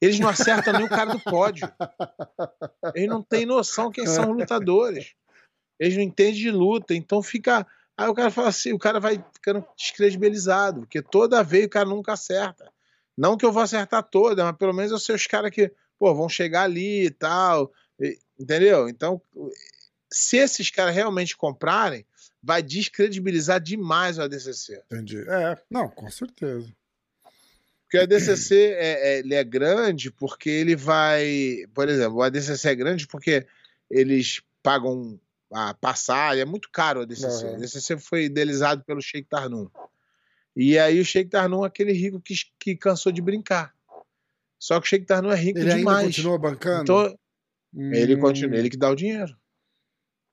[0.00, 1.70] Eles não acertam nem o cara do pódio.
[2.94, 5.14] Eles não têm noção quem são os lutadores.
[5.78, 7.66] Eles não entendem de luta, então fica
[7.96, 11.88] Aí o cara fala assim, o cara vai ficando descredibilizado, porque toda vez o cara
[11.88, 12.70] nunca acerta.
[13.16, 16.14] Não que eu vou acertar toda, mas pelo menos eu sei os caras que, pô,
[16.14, 17.72] vão chegar ali e tal,
[18.38, 18.88] entendeu?
[18.88, 19.20] Então,
[20.12, 22.04] se esses caras realmente comprarem,
[22.42, 24.82] vai descredibilizar demais o ADCC.
[24.92, 25.24] Entendi.
[25.28, 26.70] É, não, com certeza.
[27.82, 31.64] Porque o ADCC é, é- ele é grande porque ele vai.
[31.72, 33.46] Por exemplo, o ADCC é grande porque
[33.88, 35.18] eles pagam
[35.52, 37.44] a passagem, é muito caro o ADCC.
[37.46, 37.52] Aham.
[37.52, 39.68] O ADCC foi idealizado pelo Sheikh Tarnum.
[40.54, 43.74] E aí o Sheikh Tarnum é aquele rico que, que cansou de brincar.
[44.58, 46.06] Só que o Sheikh Tarnum é rico Ele demais.
[46.06, 46.82] continua bancando?
[46.82, 47.18] Então,
[47.92, 49.36] ele Hum, continua, ele que dá o dinheiro.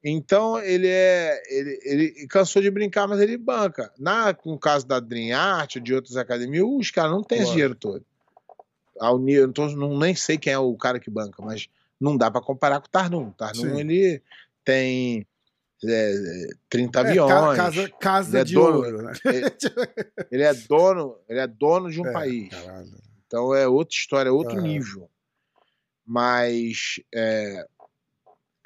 [0.03, 1.41] Então ele é.
[1.47, 3.91] Ele, ele cansou de brincar, mas ele banca.
[3.97, 7.51] Na, no caso da Dream Art ou de outras academias, os caras não têm esse
[7.51, 8.05] dinheiro todo.
[8.99, 9.19] Ao
[9.53, 12.79] tô- não nem sei quem é o cara que banca, mas não dá para comparar
[12.81, 13.27] com o Tarnum.
[13.29, 13.79] O Tarnum Sim.
[13.79, 14.21] ele
[14.63, 15.25] tem
[15.85, 17.57] é, 30 É, aviões.
[17.57, 19.13] ca- casa casa Ele é de dono- ouro, né?
[20.31, 22.49] Ele é dono, ele é dono de um É, país.
[22.49, 22.91] caralho.
[23.27, 24.63] Então é outra história, é outro Aham.
[24.63, 25.09] nível.
[26.05, 27.65] Mas é,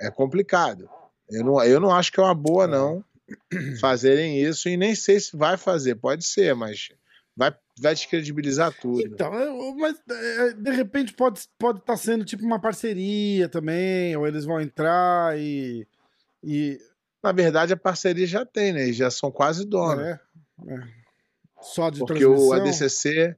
[0.02, 0.90] é complicado.
[1.30, 2.68] Eu não, eu não acho que é uma boa, É.
[2.68, 3.04] não,
[3.80, 6.90] fazerem isso, e nem sei se vai fazer, pode ser, mas
[7.38, 9.06] vai, vai descredibilizar tudo.
[9.06, 14.18] Então, é, mas é, de repente pode estar pode tá sendo tipo uma parceria também,
[14.18, 15.88] ou eles vão entrar e.
[16.44, 16.80] e
[17.24, 18.84] Na verdade, a parceria já tem, né?
[18.84, 20.04] Eles já são quase donos.
[20.04, 20.20] é,
[20.68, 20.98] é.
[21.62, 22.54] Só de porque o transmissão.
[22.54, 23.36] ADCC,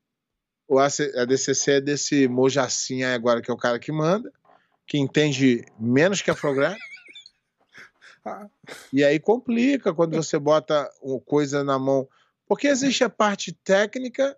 [0.68, 4.32] o ADCC é desse Mojacinha agora, que é o cara que manda,
[4.86, 6.78] que entende menos que a Frograph.
[8.26, 8.50] Ah.
[8.92, 12.06] E aí complica quando você bota uma coisa na mão.
[12.50, 14.36] Porque existe a parte técnica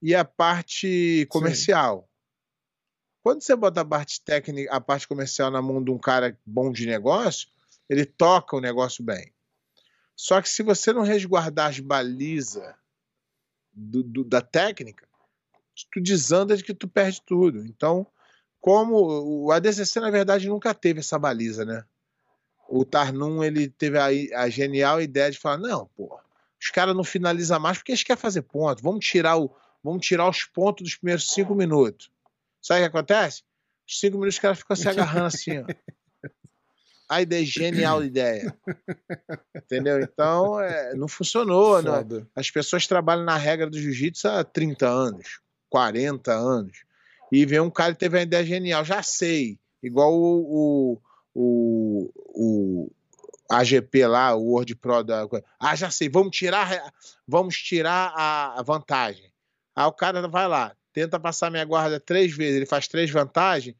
[0.00, 2.08] e a parte comercial.
[3.22, 6.72] Quando você bota a parte técnica, a parte comercial na mão de um cara bom
[6.72, 7.46] de negócio,
[7.88, 9.30] ele toca o negócio bem.
[10.16, 12.74] Só que se você não resguardar as balizas
[13.72, 15.06] do- do- da técnica,
[15.92, 17.64] tu desanda de que tu perde tudo.
[17.66, 18.06] Então,
[18.58, 18.96] como
[19.46, 21.84] o ADCC, na verdade, nunca teve essa baliza, né?
[22.68, 24.06] O Tarnum, ele teve a,
[24.42, 26.18] a genial ideia de falar, não, pô,
[26.60, 28.82] os caras não finalizam mais porque eles querem fazer ponto.
[28.82, 32.10] Vamos tirar, o, vamos tirar os pontos dos primeiros cinco minutos.
[32.60, 33.42] Sabe o que acontece?
[33.88, 35.64] Os cinco minutos os caras ficam se agarrando assim, ó.
[37.10, 38.54] A ideia, genial ideia.
[39.56, 39.98] Entendeu?
[39.98, 41.80] Então, é, não funcionou.
[41.80, 42.28] Não, Foda.
[42.36, 45.40] as pessoas trabalham na regra do jiu-jitsu há 30 anos,
[45.70, 46.84] 40 anos.
[47.32, 49.58] E vem um cara que teve uma ideia genial, já sei.
[49.82, 51.00] Igual o, o,
[51.34, 52.90] o, o
[53.50, 55.26] AGP lá, o World Pro da.
[55.58, 56.92] Ah, já sei, vamos tirar,
[57.26, 59.32] vamos tirar a, vantagem.
[59.74, 63.74] Aí o cara vai lá, tenta passar minha guarda três vezes, ele faz três vantagens,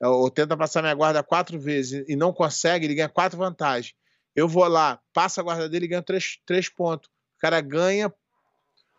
[0.00, 3.94] ou tenta passar minha guarda quatro vezes e não consegue, ele ganha quatro vantagens.
[4.36, 7.08] Eu vou lá, passo a guarda dele e ganho três, três pontos.
[7.08, 8.12] O cara ganha,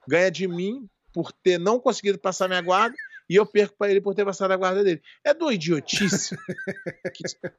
[0.08, 2.96] ganha de mim por ter não conseguido passar minha guarda
[3.32, 5.02] e eu perco para ele por ter passado a guarda dele.
[5.24, 6.36] É do idiotice.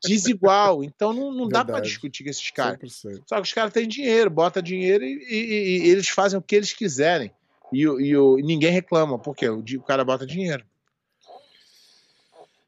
[0.05, 0.85] desigual.
[0.85, 2.79] Então não, não dá para discutir com esses caras.
[2.79, 3.23] 100%.
[3.27, 6.55] Só que os caras têm dinheiro, bota dinheiro e, e- e eles fazem o que
[6.57, 7.33] eles quiserem.
[7.73, 10.63] E, e e ninguém reclama, porque o, o cara bota dinheiro.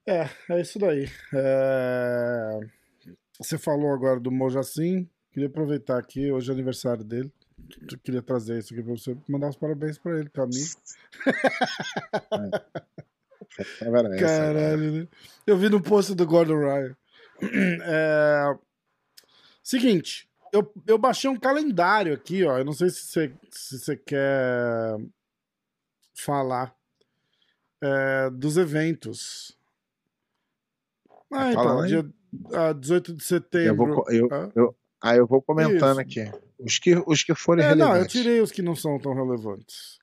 [0.07, 1.09] É, é isso daí.
[1.35, 2.61] É,
[3.39, 5.09] você falou agora do Mojacin.
[5.33, 7.31] Queria aproveitar aqui, hoje é aniversário dele.
[7.91, 10.71] Eu queria trazer isso aqui pra você, mandar os parabéns pra ele, Camille.
[14.19, 15.09] Caralho, né?
[15.47, 16.97] Eu vi no post do Gordon Ryan.
[17.87, 18.57] É...
[19.63, 22.59] Seguinte, eu, eu baixei um calendário aqui, ó.
[22.59, 24.97] Eu não sei se você, se você quer
[26.15, 26.75] falar
[27.83, 29.59] é, dos eventos.
[31.33, 32.09] Ah, então, dia
[32.53, 33.89] ah, 18 de setembro.
[33.89, 34.51] Eu vou, eu, ah?
[34.55, 36.01] eu, aí eu vou comentando Isso.
[36.01, 36.33] aqui.
[36.65, 38.13] Os que, os que forem É, não, eu relevantes.
[38.21, 39.99] tirei os que não são tão relevantes.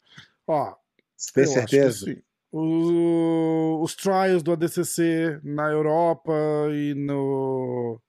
[0.47, 0.75] Ó,
[1.17, 2.05] Você tem acho certeza?
[2.05, 2.21] sim.
[2.51, 6.33] O- os trials do ADCC na Europa
[6.73, 7.99] e no,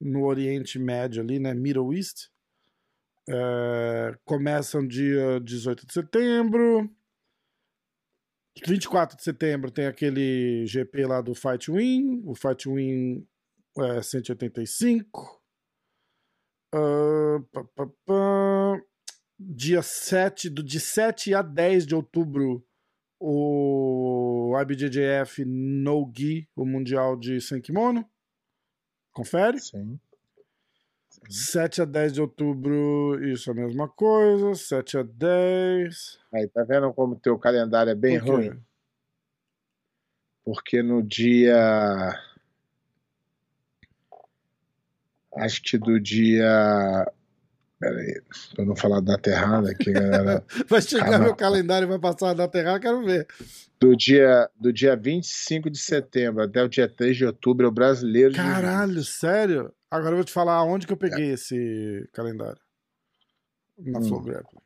[0.00, 1.52] no Oriente Médio ali, né?
[1.54, 2.28] Middle East.
[3.28, 6.90] É, começam dia 18 de setembro.
[8.66, 12.22] 24 de setembro tem aquele GP lá do Fight Win.
[12.24, 13.24] O Fight Win
[13.78, 15.37] é 185.
[16.72, 18.82] Ah, pá, pá, pá.
[19.38, 22.66] Dia 7, do, de 7 a 10 de outubro,
[23.20, 28.08] o IBJJF No Gi, o Mundial de Sem Kimono.
[29.12, 29.60] Confere?
[29.60, 29.98] Sim.
[31.28, 34.54] 7 a 10 de outubro, isso é a mesma coisa.
[34.54, 36.18] 7 a 10.
[36.32, 38.62] Aí, tá vendo como o teu calendário é bem Por ruim?
[40.44, 42.14] Porque no dia.
[45.38, 47.06] Acho que do dia.
[47.80, 48.20] Peraí,
[48.56, 50.44] pra não falar data errada aqui, galera.
[50.68, 51.24] Vai chegar Caramba.
[51.26, 53.24] meu calendário e vai passar na terra, quero ver.
[53.80, 57.72] Do dia, do dia 25 de setembro até o dia 3 de outubro é o
[57.72, 59.72] brasileiro Caralho, sério?
[59.88, 62.60] Agora eu vou te falar onde que eu peguei esse calendário.
[63.78, 64.02] Na Hum.
[64.02, 64.60] Flow Grappling.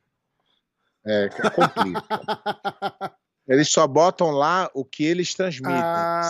[1.04, 2.02] É, complica.
[3.48, 5.74] Eles só botam lá o que eles transmitem.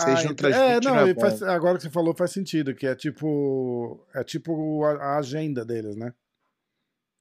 [0.03, 1.21] Seja um ent- transmite, é, não, não é e bom.
[1.21, 4.03] faz- agora que você falou faz sentido, que é tipo.
[4.15, 6.11] É tipo a, a agenda deles, né?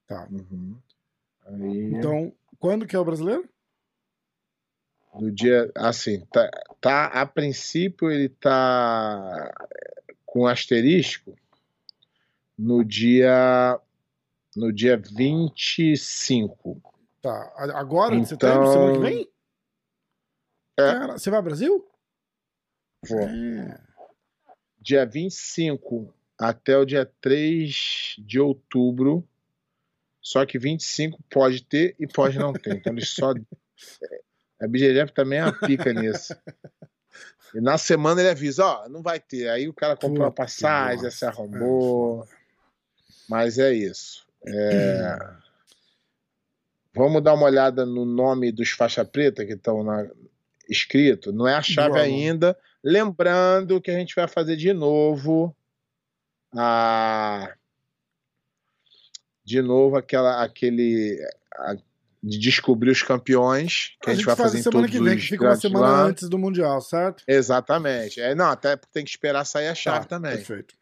[0.07, 0.27] Tá.
[0.31, 0.77] Uhum.
[1.47, 3.49] Aí, Então, quando que é o brasileiro?
[5.21, 6.51] do dia, assim, tá,
[6.81, 9.53] tá, a princípio ele tá
[10.25, 11.37] com asterisco
[12.59, 13.79] no dia
[14.57, 16.81] no dia 25.
[17.21, 17.53] Tá.
[17.75, 19.29] Agora, de Então- setembro, semana que vem?
[20.79, 20.93] É.
[20.93, 21.89] Cara, você vai ao Brasil?
[23.09, 23.21] Vou.
[23.21, 23.81] É.
[24.81, 29.27] Dia 25 até o dia 3 de outubro.
[30.21, 32.77] Só que 25 pode ter e pode não ter.
[32.77, 33.33] Então eles só.
[34.61, 36.37] A BGF também é uma pica nisso.
[37.53, 39.49] E na semana ele avisa: ó, não vai ter.
[39.49, 42.27] Aí o cara comprou a Puta que passagem, se arrombou.
[43.29, 44.25] Mas é isso.
[44.47, 45.19] É,
[46.95, 50.07] Vamos dar uma olhada no nome dos faixa preta que estão na...
[50.73, 51.33] escrito.
[51.33, 52.59] Não é a chave ainda.
[52.83, 55.55] Lembrando que a gente vai fazer de novo
[56.55, 57.55] a
[59.45, 61.19] de novo aquela aquele
[61.55, 61.77] a-
[62.25, 65.17] de descobrir os campeões que a, gente, vai faz fazer em semana todos que vem,
[65.19, 66.11] que fica uma semana lãs.
[66.11, 67.25] antes do Mundial, certo?
[67.27, 68.21] Exatamente.
[68.21, 70.37] É, não, até porque tem que esperar sair a chave Tá, também.
[70.37, 70.77] Perfeito.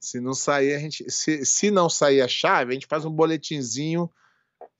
[0.00, 1.08] Se não sair, a gente.
[1.10, 4.10] Se, se não sair a chave, a gente faz um boletinzinho.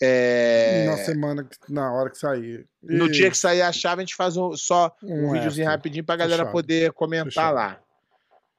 [0.00, 2.66] É, Na semana, na hora que sair.
[2.82, 5.66] no E- dia que sair a chave, a gente faz um- só um, Um videozinho
[5.66, 6.52] rapidinho pra galera Fechado.
[6.52, 7.54] poder comentar Fechado.
[7.54, 7.80] lá.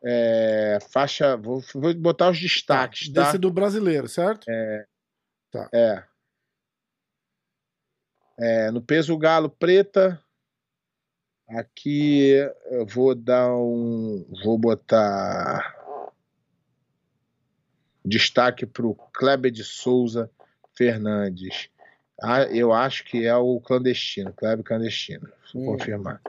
[0.03, 1.35] É, faixa.
[1.37, 3.23] Vou, vou botar os destaques, tá?
[3.25, 4.45] Desse do brasileiro, certo?
[4.49, 4.85] É.
[5.51, 5.69] Tá.
[5.73, 6.03] É.
[8.37, 10.21] É, no peso galo preta.
[11.49, 12.31] Aqui
[12.71, 14.25] eu vou dar um.
[14.43, 15.75] Vou botar
[18.05, 20.31] destaque para o Kleber de Souza
[20.83, 21.69] Fernandes.
[22.21, 25.27] Ah, eu acho que é o clandestino, Kleber clandestino.
[25.53, 25.65] Vou Hum.
[25.77, 26.21] confirmar.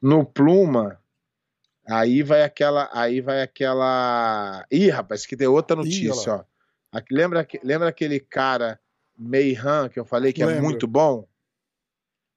[0.00, 1.00] No Pluma,
[1.84, 2.88] aí vai aquela.
[2.92, 4.64] Aí vai aquela.
[4.70, 6.44] Ih, rapaz, que tem outra Ih, notícia, olha ó.
[6.96, 8.78] Aqui- lembra, lembra aquele cara
[9.18, 10.62] Meihan que eu falei que é Lembro.
[10.62, 11.26] muito bom?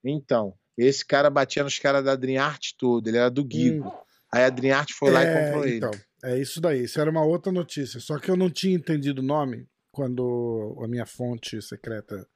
[0.04, 3.94] Então, esse cara batia nos caras da Dream Art todo, ele era do Guigo.
[4.34, 6.02] Aí a Dream Art foi lá e É, comprou então, ele.
[6.36, 6.84] é isso daí.
[6.86, 8.00] Isso era uma outra notícia.
[8.00, 12.28] Só que eu não tinha entendido o nome quando a minha fonte secreta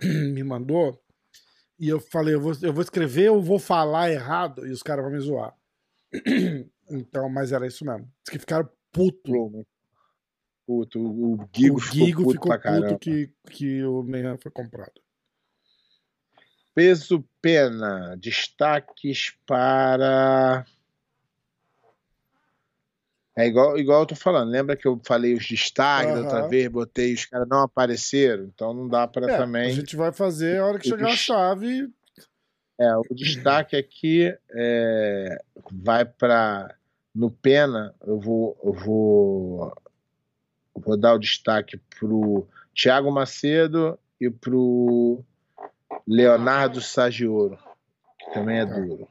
[0.02, 1.00] me mandou.
[1.78, 5.04] E eu falei, eu vou, eu vou escrever ou vou falar errado e os caras
[5.04, 5.54] vão me zoar.
[6.88, 8.08] Então, mas era isso mesmo.
[8.22, 9.66] Diz que ficaram puto.
[10.64, 14.52] Puto, o o Guigo, o ficou Gigo puto ficou puto que, que o Meihan foi
[14.52, 15.00] comprado.
[16.74, 20.64] Peso pena, destaques para.
[23.36, 24.50] É igual, igual eu tô falando.
[24.50, 28.72] Lembra que eu falei os destaques da outra vez, botei os caras não apareceram, então
[28.72, 29.66] não dá para É, também.
[29.66, 31.92] A gente vai fazer a hora que O chegar a des- chave.
[32.78, 35.38] É, o destaque aqui é,
[35.70, 36.74] vai para
[37.14, 39.72] no Pena, eu vou, eu vou,
[40.74, 45.24] eu vou dar o destaque pro Thiago Macedo e pro
[46.06, 47.58] Leonardo Sagioro,
[48.18, 48.74] que também é tá.
[48.78, 49.08] duro.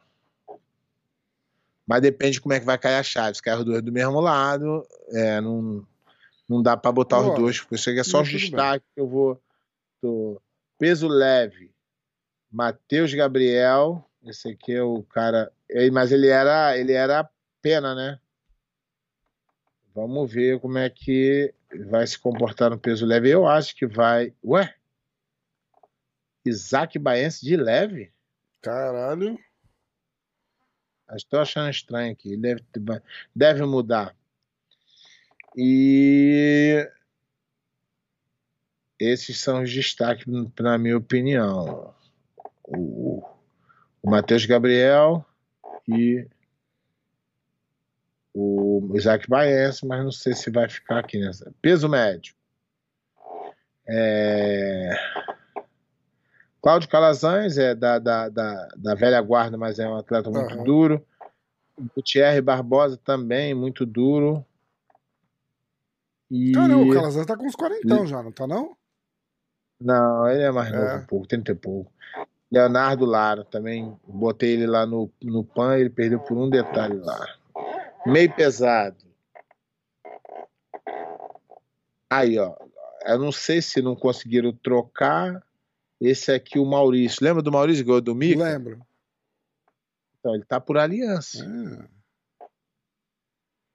[1.88, 3.36] Mas depende de como é que vai cair a chave.
[3.36, 5.86] Se cair os dois do mesmo lado, é, não,
[6.50, 7.34] não dá para botar Boa.
[7.34, 9.42] os dois, porque isso aqui é só os destaque que eu vou.
[10.02, 10.42] Tô...
[10.80, 11.72] Peso leve.
[12.52, 14.04] Matheus Gabriel.
[14.24, 15.52] Esse aqui é o cara.
[15.92, 17.30] Mas ele era, ele era
[17.62, 18.20] pena, né?
[19.94, 21.54] Vamos ver como é que
[21.88, 23.30] vai se comportar no peso leve.
[23.30, 24.34] Eu acho que vai.
[24.44, 24.74] Ué?
[26.46, 28.12] Isaac Baense de leve?
[28.62, 29.38] Caralho.
[31.14, 32.36] Estou achando estranho aqui.
[32.36, 32.64] Deve,
[33.36, 34.16] deve mudar.
[35.56, 36.90] E
[39.00, 40.26] esses são os destaques,
[40.60, 41.94] na minha opinião.
[42.64, 43.24] O,
[44.02, 45.26] o Matheus Gabriel
[45.88, 46.28] e
[48.34, 51.54] o Isaac Baense, mas não sei se vai ficar aqui nessa.
[51.62, 52.36] Peso médio.
[53.88, 54.94] É...
[56.66, 60.64] Cláudio Calazans é da, da, da, da, velha guarda, mas é um atleta muito uhum.
[60.64, 61.06] duro.
[61.96, 64.44] Gutierre Barbosa também, muito duro.
[66.32, 66.54] E...
[66.54, 68.76] Cara, o Calazans tá com uns quarentão já, não tá não?
[69.80, 70.76] Não, ele é mais é.
[70.76, 71.94] novo um pouco, 30 e pouco.
[72.52, 77.28] Leonardo Lara, também botei ele lá no, no PAN, ele perdeu por um detalhe lá.
[78.08, 78.98] Meio pesado.
[82.10, 82.56] Aí, ó.
[83.06, 85.45] Eu não sei se não conseguiram trocar
[86.00, 87.24] esse aqui, o Maurício.
[87.24, 88.42] Lembra do Maurício Gol do Mico?
[88.42, 88.86] Lembro.
[90.20, 91.46] Então, ele tá por aliança.
[91.46, 91.96] Ah.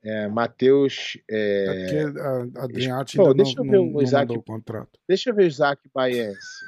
[0.02, 1.18] É, Matheus.
[1.30, 1.64] É...
[1.92, 4.98] é a ainda deixa não, eu ver não, o Isaac, o contrato.
[5.06, 6.64] Deixa eu ver o Isaac Baense.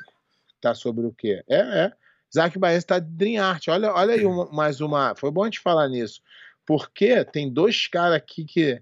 [0.61, 1.42] Tá sobre o quê?
[1.48, 1.92] É, é.
[2.32, 3.68] Isaac Baense tá de Dreamart.
[3.68, 5.14] Olha, olha aí uma, mais uma.
[5.14, 6.20] Foi bom a gente falar nisso.
[6.64, 8.80] Porque tem dois caras aqui que.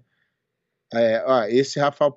[0.93, 2.15] É, ó, esse Rafael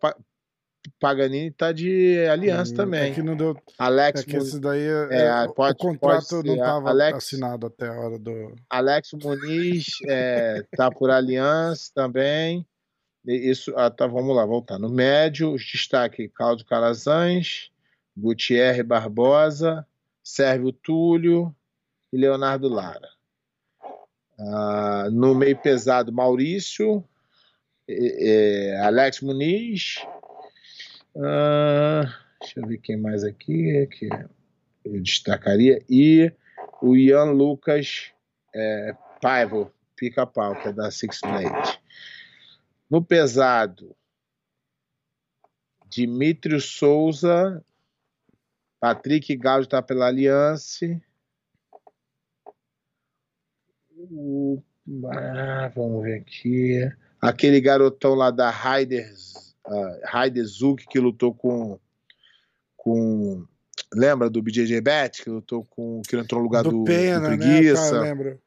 [1.00, 3.10] Paganini tá de aliança hum, também.
[3.10, 3.56] É que não deu.
[3.78, 7.88] Alex é que esse daí é, é, pode, o contrato pode não estava assinado até
[7.88, 8.54] a hora do.
[8.68, 12.66] Alex Muniz é, tá por aliança também.
[13.26, 14.78] Isso, ah, tá, vamos lá, voltar.
[14.78, 17.70] No médio, os destaque Cláudio Calazans,
[18.14, 19.86] Gutierre Barbosa,
[20.22, 21.54] Sérvio Túlio
[22.12, 23.08] e Leonardo Lara.
[24.38, 27.02] Ah, no meio pesado, Maurício,
[27.88, 29.96] é, Alex Muniz,
[31.14, 32.04] Uh,
[32.40, 34.08] deixa eu ver quem mais aqui que
[34.84, 35.82] eu destacaria.
[35.88, 36.32] E
[36.82, 38.12] o Ian Lucas
[38.54, 41.80] é, Paivo, pica-pau, que é da Six Blade.
[42.90, 43.96] No pesado,
[45.88, 47.64] Dimitrio Souza,
[48.80, 51.00] Patrick Galo está pela Aliança.
[55.12, 56.92] Ah, vamos ver aqui.
[57.20, 59.53] Aquele garotão lá da Raiders
[60.12, 61.78] Heide Zug, que lutou com.
[62.76, 63.46] com
[63.92, 66.02] lembra do BJJ Bet, que lutou com.
[66.02, 68.00] que entrou no lugar do, do, Pena, do né, Preguiça.
[68.00, 68.40] Né, lembro.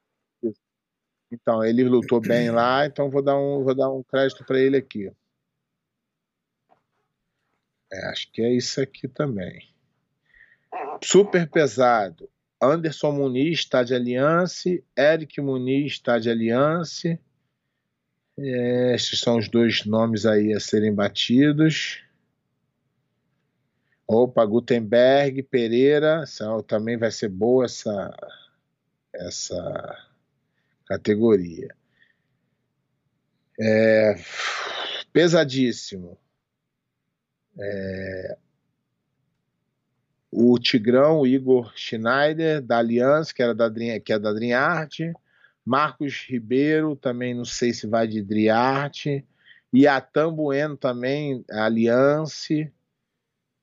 [1.32, 4.78] Então, ele lutou bem lá, então vou dar um, vou dar um crédito para ele
[4.78, 5.11] aqui.
[7.91, 9.70] É, acho que é isso aqui também.
[11.03, 12.30] Super pesado.
[12.61, 17.20] Anderson Muniz está de aliança, Eric Muniz está de aliança,
[18.38, 22.04] estes são os dois nomes aí a serem batidos.
[24.08, 26.24] Opa, Gutenberg, Pereira,
[26.66, 28.16] também vai ser boa essa,
[29.14, 30.08] essa
[30.86, 31.76] categoria.
[33.60, 34.16] É,
[35.12, 36.18] pesadíssimo.
[37.60, 38.38] É,
[40.32, 43.70] o Tigrão, o Igor Schneider, da Aliança, que, era da,
[44.00, 45.00] que é da Dream Art.
[45.68, 49.26] Marcos Ribeiro, também não sei se vai de Driarte.
[49.74, 52.72] E a Tambueno também, Aliance.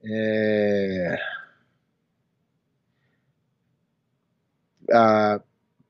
[0.05, 1.19] É...
[4.93, 5.41] A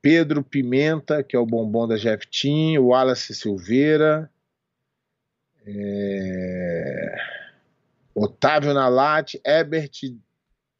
[0.01, 4.31] Pedro Pimenta, que é o bombom da Jeftim, o Wallace Silveira,
[5.67, 7.15] é...
[8.13, 10.15] Otávio Nalate, Ebert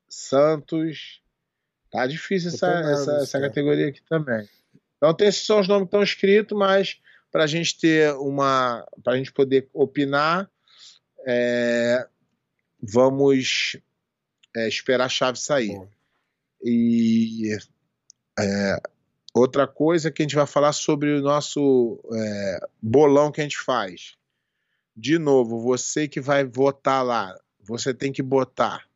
[0.08, 1.22] Santos.
[1.92, 4.48] Tá difícil essa, essa, essa categoria aqui também.
[4.98, 7.00] Então, esses são os nomes que estão escritos, mas
[7.32, 8.86] para a gente ter uma.
[9.04, 10.50] para a gente poder opinar,
[11.28, 12.08] é,
[12.82, 13.78] vamos
[14.56, 15.78] é, esperar a chave sair.
[16.64, 17.58] E
[18.40, 18.82] é,
[19.34, 23.58] outra coisa que a gente vai falar sobre o nosso é, bolão que a gente
[23.58, 24.16] faz.
[24.96, 28.88] De novo, você que vai votar lá, você tem que botar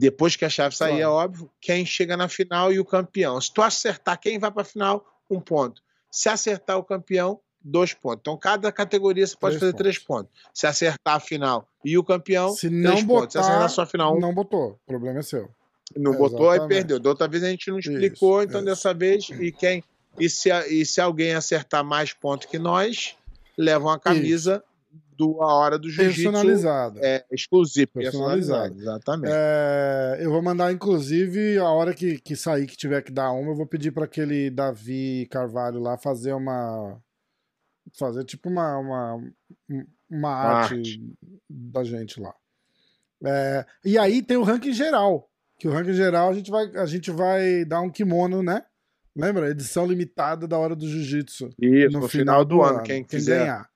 [0.00, 1.12] depois que a chave sair, é claro.
[1.12, 3.38] é óbvio, quem chega na final e o campeão.
[3.38, 5.82] Se tu acertar quem vai para a final, um ponto.
[6.10, 8.20] Se acertar o campeão, dois pontos.
[8.22, 10.32] Então, cada categoria você pode Três fazer três pontos.
[10.54, 13.32] Se acertar a final e o campeão, Se três não pontos.
[13.32, 14.70] Se botar, acertar só a final, um não botou.
[14.70, 15.50] O problema é seu.
[15.94, 16.98] não botou, aí perdeu.
[16.98, 18.70] Da outra vez a gente não Isso, explicou, então isso.
[18.70, 19.84] dessa vez, e quem.
[20.18, 23.14] E se, e se alguém acertar mais pontos que nós,
[23.56, 24.64] leva uma camisa
[25.20, 26.98] do A Hora do Jiu-Jitsu Personalizada.
[27.02, 28.74] é, exclusivo, Personalizado.
[28.74, 28.80] personalizado.
[28.80, 29.32] Exatamente.
[29.34, 33.50] É, eu vou mandar, inclusive, a hora que, que sair, que tiver que dar uma,
[33.50, 36.98] eu vou pedir para aquele Davi Carvalho lá fazer uma.
[37.98, 39.32] Fazer tipo uma, uma,
[40.08, 41.12] uma arte, arte.
[41.48, 42.34] da gente lá.
[43.22, 45.28] É, e aí tem o ranking geral.
[45.58, 48.64] Que o ranking geral a gente vai, a gente vai dar um kimono, né?
[49.14, 49.50] Lembra?
[49.50, 51.50] Edição limitada da hora do jiu-jitsu.
[51.60, 53.40] Isso, no, final, do, ano, quem quiser.
[53.40, 53.69] ganhar.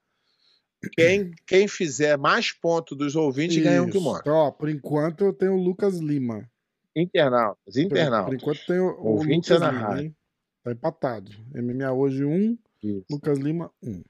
[0.91, 3.97] Quem, quem fizer mais pontos dos ouvintes ganha um Isso.
[3.97, 4.19] kimono.
[4.19, 6.49] Então, ó, por enquanto eu tenho o Lucas Lima.
[6.95, 8.25] Internautas, Por, internautas.
[8.25, 10.03] por enquanto tem o, o Lucas Lima, rádio.
[10.05, 10.15] hein?
[10.63, 11.31] Tá empatado.
[11.53, 13.05] MMA hoje 1, um, Isso.
[13.11, 13.91] Lucas Lima 1.
[13.91, 14.03] Um.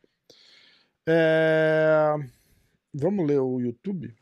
[1.07, 2.15] É...
[2.93, 4.13] Vamos ler o YouTube?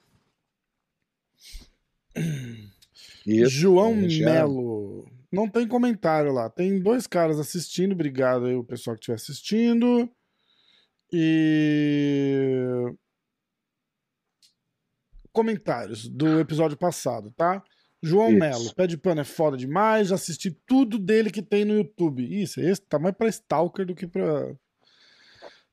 [3.26, 5.08] Isso, João Melo.
[5.32, 6.50] Não tem comentário lá.
[6.50, 7.94] Tem dois caras assistindo.
[7.94, 10.10] Obrigado aí o pessoal que estiver assistindo.
[11.16, 12.92] E
[15.32, 17.64] comentários do episódio passado, tá?
[18.02, 18.40] João Isso.
[18.40, 22.24] Melo, pé de pano é foda demais, já assisti tudo dele que tem no YouTube.
[22.24, 24.54] Isso, esse tá mais pra Stalker do que pra.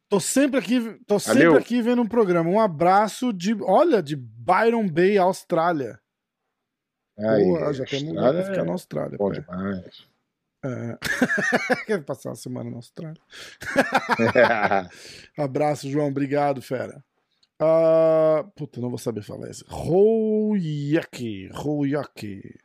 [0.09, 1.59] Tô sempre aqui, tô sempre Valeu.
[1.59, 2.49] aqui vendo um programa.
[2.51, 5.99] Um abraço de, olha, de Byron Bay, Austrália.
[7.19, 9.19] Aí, Pô, já temos lugar pra ficar na é Austrália.
[9.19, 9.41] bom pé.
[9.41, 10.07] demais.
[10.63, 10.99] É.
[11.87, 13.21] Quer passar uma semana na Austrália?
[15.37, 16.09] Abraço, João.
[16.09, 17.03] Obrigado, fera.
[17.59, 19.65] Ah, puta, não vou saber falar isso.
[19.69, 21.49] Rouyaki.
[21.53, 22.59] Rouyaki.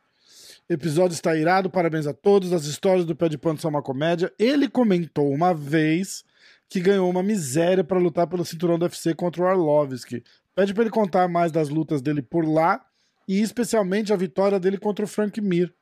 [0.68, 2.52] Episódio está irado, parabéns a todos.
[2.52, 4.34] As histórias do Pé de Pano são uma comédia.
[4.40, 6.24] Ele comentou uma vez
[6.68, 10.24] que ganhou uma miséria para lutar pelo cinturão do UFC contra o Arlovski.
[10.56, 12.84] Pede para ele contar mais das lutas dele por lá
[13.28, 15.74] e especialmente a vitória dele contra o Frank Mir.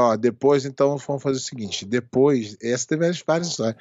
[0.00, 1.84] Ó, depois, então, vamos fazer o seguinte.
[1.84, 3.76] Depois, essa teve várias histórias.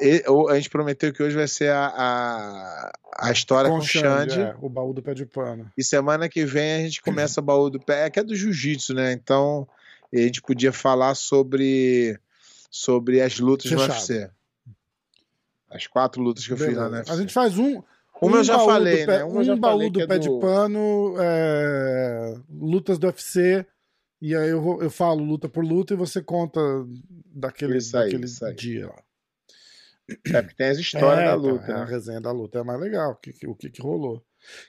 [0.00, 4.40] E- a gente prometeu que hoje vai ser a, a, a história com, o Xande.
[4.40, 5.70] é, o baú do Pé de Pano.
[5.78, 8.34] E semana que vem a gente começa o baú do pé, é que é do
[8.34, 9.12] jiu-jitsu, né?
[9.12, 9.68] Então,
[10.12, 12.18] a gente podia falar sobre,
[12.68, 13.86] sobre as lutas Fechado.
[13.86, 14.30] do UFC.
[15.70, 16.90] As quatro lutas que eu fiz lá Beleza.
[16.90, 17.12] no UFC.
[17.12, 17.80] A gente faz um.
[18.20, 19.24] Uma um eu já baú falei, do pé, né?
[19.24, 23.64] Uma um baú do é pé de pano, é, lutas do UFC.
[24.20, 26.60] E aí eu, vou- eu falo luta por luta e você conta
[27.34, 28.54] daquele, Isso aí, daquele isso aí.
[28.54, 29.02] dia lá.
[30.26, 31.72] É porque tem as histórias É, da então, luta.
[31.74, 31.90] A né?
[31.90, 33.12] resenha da luta é mais legal.
[33.12, 34.22] O que, o que, que rolou.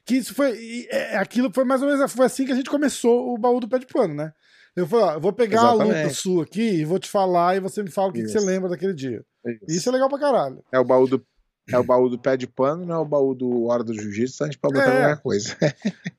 [0.06, 0.86] Que isso foi.
[0.90, 3.68] é, aquilo foi mais ou menos foi assim que a gente começou o baú do
[3.68, 4.32] pé de pano, né?
[4.76, 6.14] Eu falei, ó, eu vou pegar a luta Exatamente.
[6.16, 8.70] sua aqui e vou te falar e você me fala o que, que você lembra
[8.70, 9.26] daquele dia.
[9.46, 9.66] Isso.
[9.68, 10.64] Isso é legal pra caralho.
[10.72, 11.26] É o baú do
[11.70, 14.44] é o baú do pé de pano, não é o baú do Hora do Jiu-Jitsu,
[14.44, 15.02] a gente pode botar É.
[15.02, 15.58] qualquer coisa.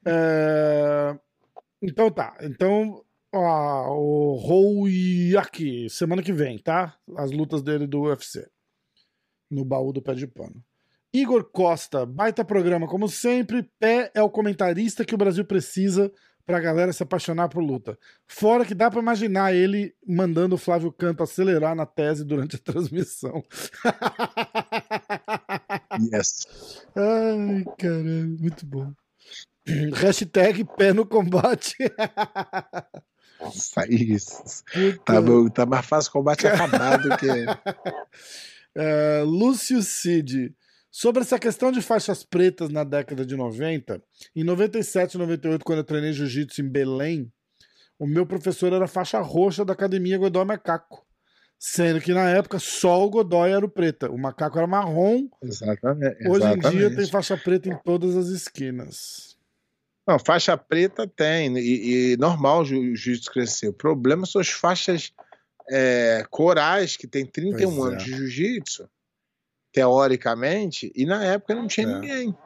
[0.06, 1.16] É,
[1.82, 2.36] Então tá.
[2.42, 3.02] Então,
[3.32, 6.96] ó, o Rouyaki, semana que vem, tá?
[7.16, 8.46] As lutas dele do UFC.
[9.50, 10.62] No baú do pé de pano.
[11.12, 13.68] Igor Costa, baita programa, como sempre.
[13.78, 16.10] Pé é o comentarista que o Brasil precisa
[16.46, 17.98] pra galera se apaixonar por luta.
[18.26, 22.58] Fora que dá pra imaginar ele mandando o Flávio Canto acelerar na tese durante a
[22.58, 23.42] transmissão.
[26.12, 26.46] Yes.
[26.96, 28.92] Ai, caralho, muito bom.
[29.94, 31.76] Hashtag pé no combate.
[33.42, 34.64] Nossa, isso.
[35.04, 37.26] Tá, bom, tá mais fácil o combate acabar do que.
[38.74, 40.54] É, Lúcio Cid.
[40.90, 44.02] Sobre essa questão de faixas pretas na década de 90,
[44.36, 47.32] em 97 e 98, quando eu treinei jiu-jitsu em Belém,
[47.98, 51.06] o meu professor era faixa roxa da academia Godoy Macaco.
[51.58, 54.10] Sendo que na época só o Godoy era o preta.
[54.10, 55.28] O macaco era marrom.
[55.40, 56.28] Exatamente.
[56.28, 59.31] Hoje em dia tem faixa preta em todas as esquinas.
[60.06, 63.68] Não, faixa preta tem, e, e normal o jiu- jiu-jitsu crescer.
[63.68, 65.12] O problema são as faixas
[65.70, 67.88] é, corais, que tem 31 Pois é.
[67.92, 68.88] anos de jiu-jitsu,
[69.72, 71.94] teoricamente, e na época não tinha É.
[71.94, 72.36] ninguém.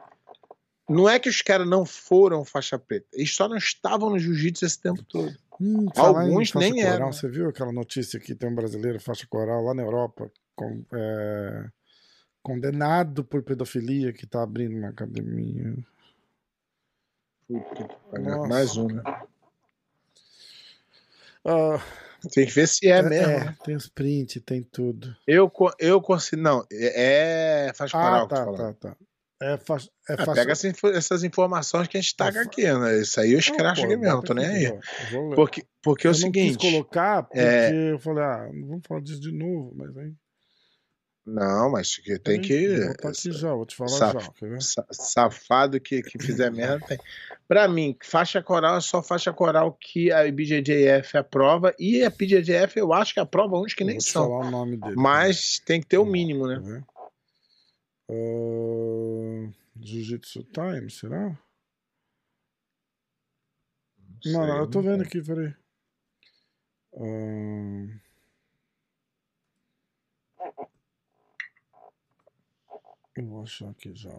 [0.89, 4.65] Não é que os caras não foram faixa preta, eles só não estavam no jiu-jitsu
[4.65, 5.35] esse tempo todo.
[5.59, 7.11] Hum, Alguns nem coral, eram?
[7.11, 11.65] Você viu aquela notícia que tem um brasileiro faixa coral lá na Europa, com- é,
[12.41, 15.75] condenado por pedofilia, que tá abrindo uma academia.
[17.47, 18.47] Puta que pariu, Nossa.
[18.49, 19.03] Mais um, né?
[21.45, 21.79] Ah,
[22.33, 23.25] Tem que ver se é, mesmo.
[23.25, 23.55] é, né?
[23.63, 25.15] tem os prints, tem tudo.
[25.25, 26.41] Eu, eu consigo.
[26.41, 28.73] Não, é, é Ah, coral que eu tá, falando.
[28.75, 28.97] tá, tá.
[29.39, 29.89] É faixa.
[30.09, 32.99] É Ah, pega essa essas informações que a gente taga Ah, fa- aqui, né?
[32.99, 34.65] Isso aí eu escracho aqui mesmo, tô nem aí.
[35.11, 35.35] vou-.
[35.35, 36.57] Porque, porque é eu o não seguinte.
[36.57, 40.11] quis colocar porque é- eu falei, ah, não vamos falar disso de novo, mas aí.
[41.29, 42.77] Não, mas que tem que.
[42.77, 44.31] Vou botar aqui já, vou te falar Saf- já.
[44.31, 44.61] Quer ver?
[44.61, 46.97] sa- Safado que, que fizer merda tem.
[47.49, 51.75] Pra mim, faixa coral é só faixa coral que a BJJF aprova.
[51.77, 54.23] E a BJJF eu acho que aprova uns que nem vou te são.
[54.29, 54.95] falar o nome dele.
[54.95, 56.83] Mas tem que ter o mínimo, né?
[58.09, 59.51] Ah,
[59.81, 61.37] Jiu-Jitsu Time, será?
[64.25, 65.53] Não, não, eu tô vendo aqui, peraí.
[66.95, 67.99] Ahn.
[73.17, 74.11] Eu vou achar aqui já.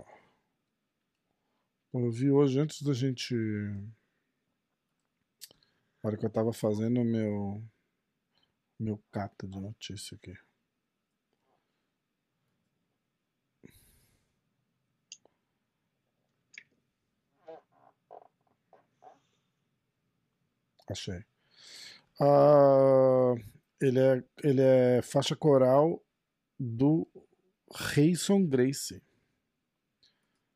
[1.94, 3.32] Eu vi hoje antes da gente.
[6.02, 7.62] Na hora que eu tava fazendo o meu.
[8.76, 10.36] Meu cata de notícia aqui.
[20.90, 21.24] Achei.
[22.20, 23.34] Ah,
[23.80, 26.02] ele, é, ele é faixa coral
[26.58, 27.06] do
[27.74, 29.02] Rayson Gracie.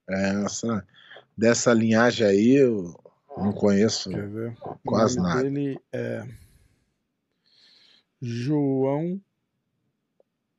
[0.09, 0.87] É, essa,
[1.37, 2.95] dessa linhagem aí eu
[3.37, 4.57] não conheço Quer ver?
[4.85, 5.43] quase o nome nada.
[5.51, 6.27] dele é
[8.21, 9.21] João.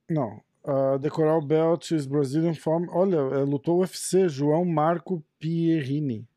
[0.10, 0.41] Não.
[0.66, 2.88] Uh, The Coral Belt is Brazilian Form.
[2.89, 4.28] Olha, é, lutou UFC.
[4.30, 6.28] João Marco Pierrini.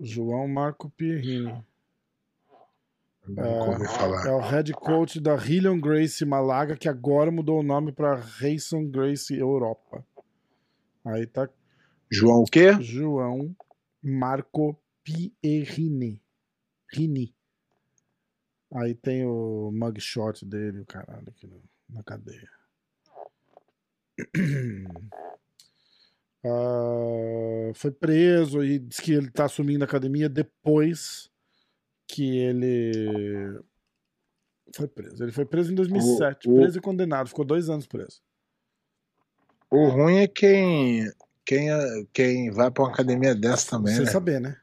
[0.00, 1.64] João Marco Pierrini.
[3.96, 4.26] Falar.
[4.26, 8.86] É o head coach da Hillion Gracie Malaga, que agora mudou o nome para Rayson
[8.90, 10.04] Gracie Europa.
[11.04, 11.48] Aí tá
[12.10, 12.72] João o quê?
[12.80, 13.56] João
[14.02, 16.20] Marco Pierrini.
[16.92, 17.34] Rini.
[18.74, 22.48] Aí tem o mugshot dele, o caralho, aqui no- na cadeia.
[26.46, 31.30] Ah, foi preso e diz que ele tá assumindo a academia depois
[32.06, 33.60] que ele
[34.74, 35.22] foi preso.
[35.22, 38.20] Ele foi preso em 2007, O- o- preso e condenado, ficou dois anos preso.
[39.70, 41.10] O ruim é quem,
[41.44, 41.68] quem,
[42.12, 44.10] quem vai pra uma academia dessa também, Sem né?
[44.10, 44.56] saber, né?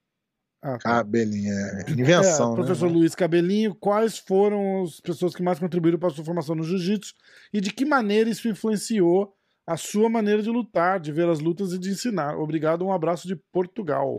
[0.62, 0.78] Ah, tá.
[0.78, 1.90] Cabelinho, é.
[1.90, 2.96] Invenção, É, professor né?
[2.96, 7.12] Luiz Cabelinho, quais foram as pessoas que mais contribuíram para a sua formação no jiu-jitsu
[7.52, 9.34] e de que maneira isso influenciou
[9.66, 12.38] a sua maneira de lutar, de ver as lutas e de ensinar?
[12.38, 14.16] Obrigado, um abraço de Portugal.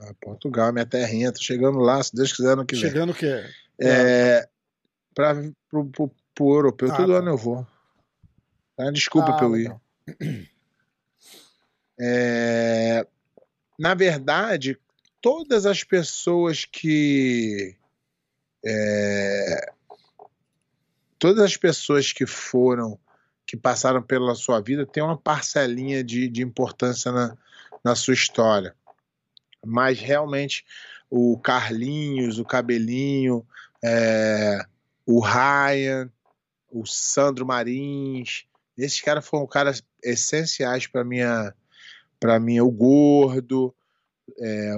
[0.00, 2.88] Ah, Portugal, minha terrinha, tô chegando lá, se Deus quiser, ano que vem.
[2.88, 3.44] Chegando o quê?
[3.78, 4.48] É,
[5.14, 5.34] pra,
[5.68, 7.18] pro, pro, pro europeu, Ah, todo tá.
[7.18, 7.66] ano eu vou.
[8.76, 8.90] Tá?
[8.90, 9.76] Desculpa Ah, eu ir.
[12.00, 13.06] É,
[13.78, 14.78] na verdade,
[15.20, 17.76] todas as pessoas que.
[18.64, 19.72] é,
[21.18, 22.98] todas as pessoas que foram,
[23.46, 27.36] que passaram pela sua vida, têm uma parcelinha de, de importância na,
[27.84, 28.74] na sua história.
[29.64, 30.64] Mas realmente,
[31.10, 33.46] o Carlinhos, o Cabelinho,
[33.84, 34.64] é,
[35.06, 36.10] o Ryan,
[36.70, 38.44] o Sandro Marins,
[38.76, 41.54] esses caras foram caras essenciais para minha
[42.18, 43.74] para mim o Gordo,
[44.38, 44.72] é,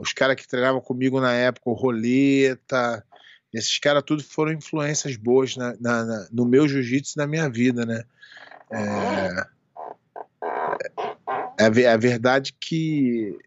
[0.00, 3.04] os caras que treinavam comigo na época, o Roleta,
[3.52, 7.48] esses caras tudo foram influências boas na, na- na- no meu jiu-jitsu e na minha
[7.48, 8.04] vida, né?
[8.70, 9.46] É,
[11.64, 13.38] é, é verdade que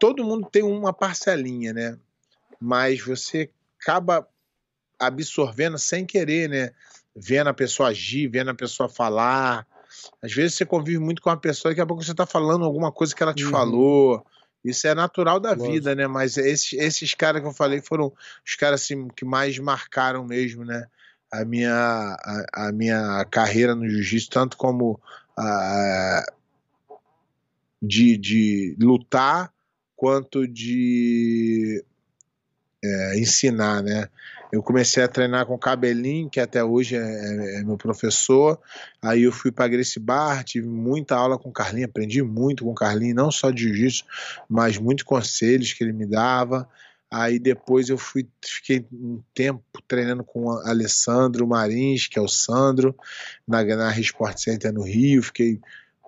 [0.00, 1.96] todo mundo tem uma parcelinha, né?
[2.58, 4.26] Mas você acaba
[4.98, 6.70] absorvendo sem querer, né?
[7.14, 9.66] Vendo a pessoa agir, vendo a pessoa falar.
[10.22, 12.64] Às vezes você convive muito com uma pessoa e daqui a pouco você tá falando
[12.64, 13.50] alguma coisa que ela te Uhum.
[13.50, 14.26] falou.
[14.64, 15.72] Isso é natural da Lógico.
[15.72, 16.06] vida, né?
[16.06, 18.12] Mas esses, esses caras que eu falei foram
[18.46, 20.86] os caras assim, que mais marcaram mesmo, né?
[21.32, 25.00] A minha, a, a minha carreira no jiu-jitsu, tanto como
[25.36, 26.24] a,
[27.80, 29.52] de, de lutar,
[30.00, 31.84] quanto de
[32.82, 34.08] é, ensinar, né?
[34.50, 38.58] eu comecei a treinar com o Cabelinho, que até hoje é, é, é meu professor.
[39.02, 42.70] Aí eu fui para Gracie Bar, tive muita aula com o Carlinho, aprendi muito com
[42.70, 44.06] o Carlinho, não só de jiu-jitsu,
[44.48, 46.66] mas muitos conselhos que ele me dava.
[47.10, 52.28] Aí depois eu fui, fiquei um tempo treinando com o Alessandro Marins, que é o
[52.28, 52.96] Sandro,
[53.46, 55.22] na, na Sport Center no Rio.
[55.22, 55.60] Fiquei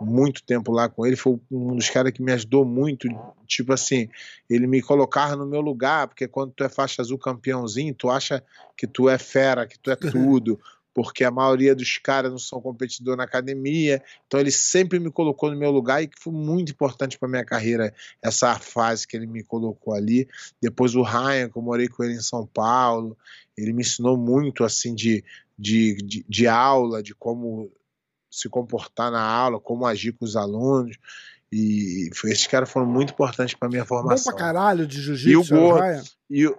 [0.03, 3.09] muito tempo lá com ele, foi um dos caras que me ajudou muito,
[3.46, 4.09] tipo assim,
[4.48, 8.42] ele me colocava no meu lugar, porque quando tu é faixa azul campeãozinho, tu acha
[8.76, 10.59] que tu é fera, que tu é tudo,
[10.94, 15.50] porque a maioria dos caras não são competidor na academia, então ele sempre me colocou
[15.50, 19.26] no meu lugar e que foi muito importante para minha carreira essa fase que ele
[19.26, 20.28] me colocou ali.
[20.61, 23.16] Depois o Ryan, que eu morei com ele em São Paulo,
[23.57, 25.24] ele me ensinou muito assim de,
[25.59, 27.70] de, de, de aula, de como
[28.32, 30.96] se comportar na aula, como agir com os alunos.
[31.52, 34.32] E esses caras foram muito importantes para minha formação.
[34.32, 35.30] Bom pra caralho de jiu-jitsu.
[35.30, 36.58] E o gordo, e, o,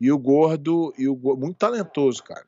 [0.00, 2.44] e o gordo, e o muito talentoso, cara.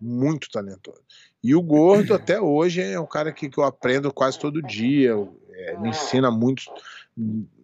[0.00, 1.00] Muito talentoso.
[1.40, 5.12] E o gordo, até hoje, é um cara que, que eu aprendo quase todo dia.
[5.52, 6.64] É, me ensina muito.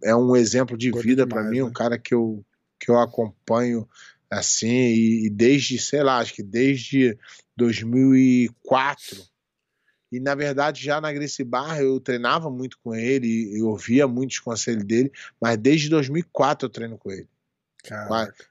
[0.05, 1.65] É um exemplo de gordo vida para mim, né?
[1.65, 2.45] um cara que eu,
[2.79, 3.87] que eu acompanho
[4.31, 7.19] assim, e, e desde, sei lá, acho que desde
[7.57, 9.30] 2004
[10.11, 14.39] e na verdade, já na Gracie Bar eu treinava muito com ele, eu ouvia muitos
[14.39, 17.29] conselhos dele, mas desde 2004 eu treino com ele.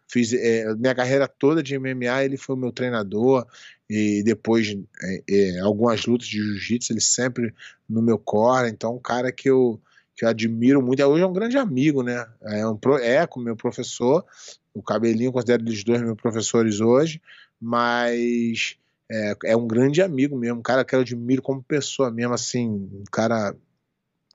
[0.07, 3.45] Fiz é, minha carreira toda de MMA, ele foi o meu treinador
[3.89, 7.53] e depois é, é, algumas lutas de jiu-jitsu, ele sempre
[7.88, 8.70] no meu core.
[8.70, 9.80] Então, um cara que eu,
[10.16, 11.03] que eu admiro muito.
[11.03, 12.28] Hoje é um grande amigo, né?
[12.41, 14.26] É, um, é como meu professor.
[14.74, 17.22] O Cabelinho, considero eles dois meus professores hoje,
[17.60, 18.78] mas
[19.12, 22.68] é, é um grande amigo mesmo, um cara que eu admiro como pessoa mesmo, assim,
[22.68, 23.55] um cara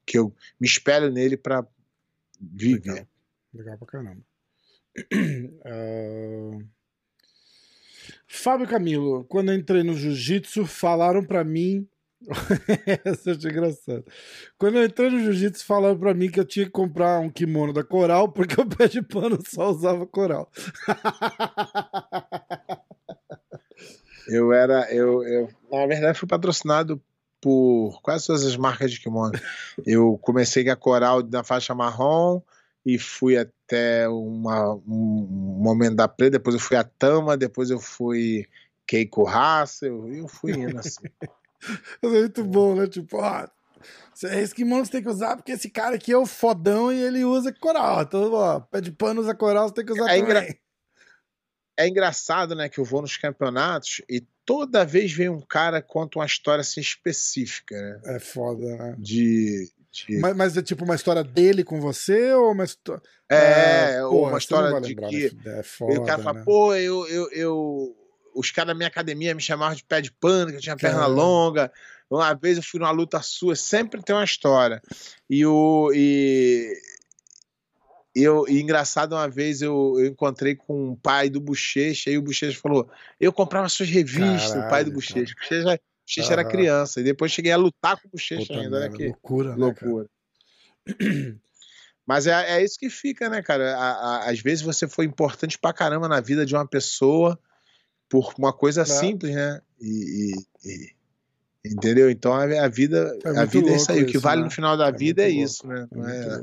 [0.06, 1.66] que eu me espelho nele para
[2.40, 2.92] viver.
[2.92, 3.08] Legal.
[3.54, 4.22] Legal pra caramba.
[5.64, 6.64] Uh...
[8.26, 11.88] Fábio Camilo, quando entrei no jiu-jitsu, falaram para mim.
[13.04, 14.04] Essa é engraçado.
[14.58, 17.72] Quando eu entrei no jiu-jitsu, falaram para mim que eu tinha que comprar um kimono
[17.72, 20.50] da Coral, porque o pé de pano só usava Coral.
[24.28, 24.92] Eu era.
[24.92, 27.00] Eu, eu, na verdade, fui patrocinado
[27.40, 29.38] por quase todas as marcas de kimono.
[29.86, 32.40] Eu comecei com a Coral na faixa marrom
[32.86, 37.78] e fui até uma, um momento da preta, depois eu fui a Tama, depois eu
[37.78, 38.46] fui
[38.86, 41.04] Keiko Raça, eu, eu fui indo assim.
[42.02, 42.86] é muito bom, né?
[42.86, 43.46] Tipo, ó,
[44.22, 47.24] esse kimono você tem que usar porque esse cara aqui é o fodão e ele
[47.24, 48.02] usa coral.
[48.02, 50.22] Então, ó, pé de pano usa coral, você tem que usar é também.
[50.22, 50.56] Engra
[51.76, 56.18] é engraçado, né, que eu vou nos campeonatos e toda vez vem um cara conta
[56.18, 58.16] uma história assim específica, né?
[58.16, 58.94] É foda, né?
[58.98, 60.18] De, de...
[60.18, 63.02] Mas, mas, é tipo uma história dele com você ou uma história.
[63.30, 65.36] É, é ou uma história de que.
[65.46, 66.44] É foda, o cara fala, né?
[66.44, 67.96] pô, eu, eu, eu.
[68.34, 71.06] Os caras da minha academia me chamavam de pé de pano, que eu tinha perna
[71.06, 71.72] longa.
[72.10, 74.82] Uma vez eu fui numa luta sua, sempre tem uma história.
[75.28, 75.90] E o.
[75.94, 76.72] E
[78.14, 82.22] eu, e engraçado, uma vez eu, eu encontrei com o pai do Bochecha e o
[82.22, 82.88] Bochecha falou:
[83.18, 85.32] Eu comprava suas revistas, Caralho, o pai do Bochecha.
[85.32, 87.00] O Bochecha, Bochecha era criança.
[87.00, 88.80] E depois cheguei a lutar com o Bochecha ainda.
[88.80, 90.06] Né, que loucura, né, loucura.
[92.06, 94.20] Mas é, é isso que fica, né, cara?
[94.24, 97.38] Às vezes você foi importante pra caramba na vida de uma pessoa
[98.08, 98.84] por uma coisa é.
[98.84, 99.60] simples, né?
[99.80, 100.34] E,
[100.64, 100.68] e,
[101.64, 102.10] e, entendeu?
[102.10, 103.98] Então a, a vida, é a vida é isso aí.
[103.98, 104.44] Isso, o que vale né?
[104.44, 105.42] no final da é vida é louco.
[105.42, 105.88] isso, né?
[105.90, 106.42] Não é,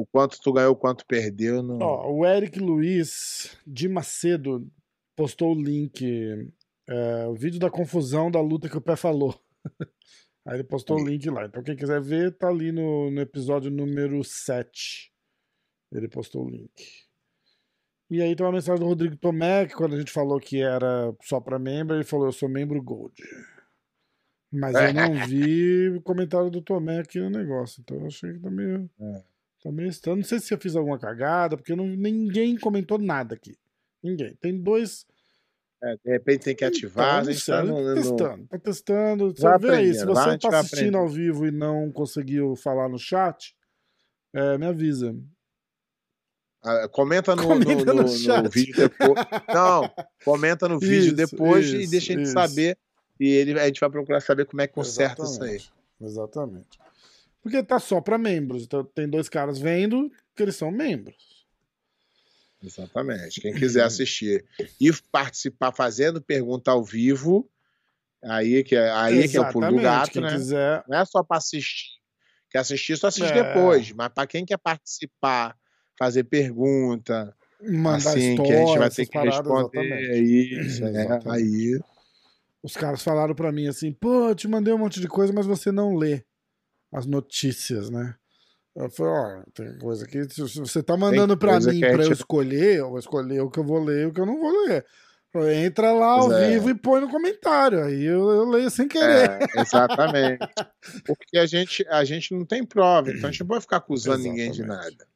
[0.00, 1.62] o quanto tu ganhou, o quanto perdeu.
[1.62, 1.78] Não...
[1.80, 4.66] Ó, o Eric Luiz de Macedo
[5.16, 6.50] postou o link,
[6.88, 9.38] é, o vídeo da confusão da luta que o pé falou.
[10.46, 11.44] Aí ele postou o link lá.
[11.44, 15.12] Então quem quiser ver, tá ali no, no episódio número 7.
[15.92, 16.70] Ele postou o link.
[18.10, 21.14] E aí tem uma mensagem do Rodrigo Tomé, que quando a gente falou que era
[21.22, 23.14] só para membro, ele falou: Eu sou membro Gold.
[24.52, 28.40] Mas eu não vi o comentário do Tomé aqui no negócio, então eu achei que
[28.40, 28.90] tá meio.
[28.98, 29.22] É.
[29.62, 30.14] Também está.
[30.16, 33.56] Não sei se eu fiz alguma cagada, porque não, ninguém comentou nada aqui.
[34.02, 34.34] Ninguém.
[34.40, 35.06] Tem dois.
[35.82, 37.20] É, de repente tem que ativar.
[37.20, 39.34] Então, a gente tá, no, testando, tá testando.
[39.60, 39.94] Vê aí.
[39.94, 43.54] Se você está assistindo ao vivo e não conseguiu falar no chat,
[44.34, 45.14] é, me avisa.
[46.62, 49.14] Ah, comenta no, comenta no, no, no, no vídeo depois.
[49.48, 49.90] Não,
[50.24, 52.32] comenta no vídeo isso, depois isso, e deixa a gente isso.
[52.34, 52.78] saber.
[53.18, 55.56] E ele, a gente vai procurar saber como é que conserta Exatamente.
[55.56, 56.06] isso aí.
[56.06, 56.78] Exatamente.
[57.42, 58.64] Porque tá só para membros.
[58.64, 61.46] Então tem dois caras vendo que eles são membros.
[62.62, 63.40] Exatamente.
[63.40, 64.44] Quem quiser assistir
[64.80, 67.48] e participar fazendo pergunta ao vivo,
[68.22, 70.32] aí que é, aí que é o pulo do gato, quem né?
[70.32, 70.84] Quiser...
[70.86, 71.98] Não é só para assistir.
[72.50, 73.42] Quer assistir, só assiste é...
[73.42, 73.92] depois.
[73.92, 75.56] Mas para quem quer participar,
[75.98, 80.66] fazer pergunta, Mandar assim, história, que a gente vai ter que paradas, responder exatamente.
[80.66, 81.28] isso, é, Exatamente.
[81.28, 81.80] aí
[82.62, 85.46] Os caras falaram pra mim assim, pô, eu te mandei um monte de coisa, mas
[85.46, 86.24] você não lê
[86.92, 88.14] as notícias, né?
[88.74, 91.92] Eu falei, ó, tem coisa aqui, se você tá mandando pra coisa mim que a
[91.92, 94.26] pra eu escolher, eu vou escolher o que eu vou ler e o que eu
[94.26, 94.86] não vou ler.
[95.64, 96.50] Entra lá ao é.
[96.50, 99.30] vivo e põe no comentário, aí eu, eu leio sem querer.
[99.30, 100.40] É, exatamente.
[101.06, 104.22] Porque a gente, a gente não tem prova, então a gente não pode ficar acusando
[104.22, 104.98] ninguém de Exatamente.
[104.98, 105.10] nada.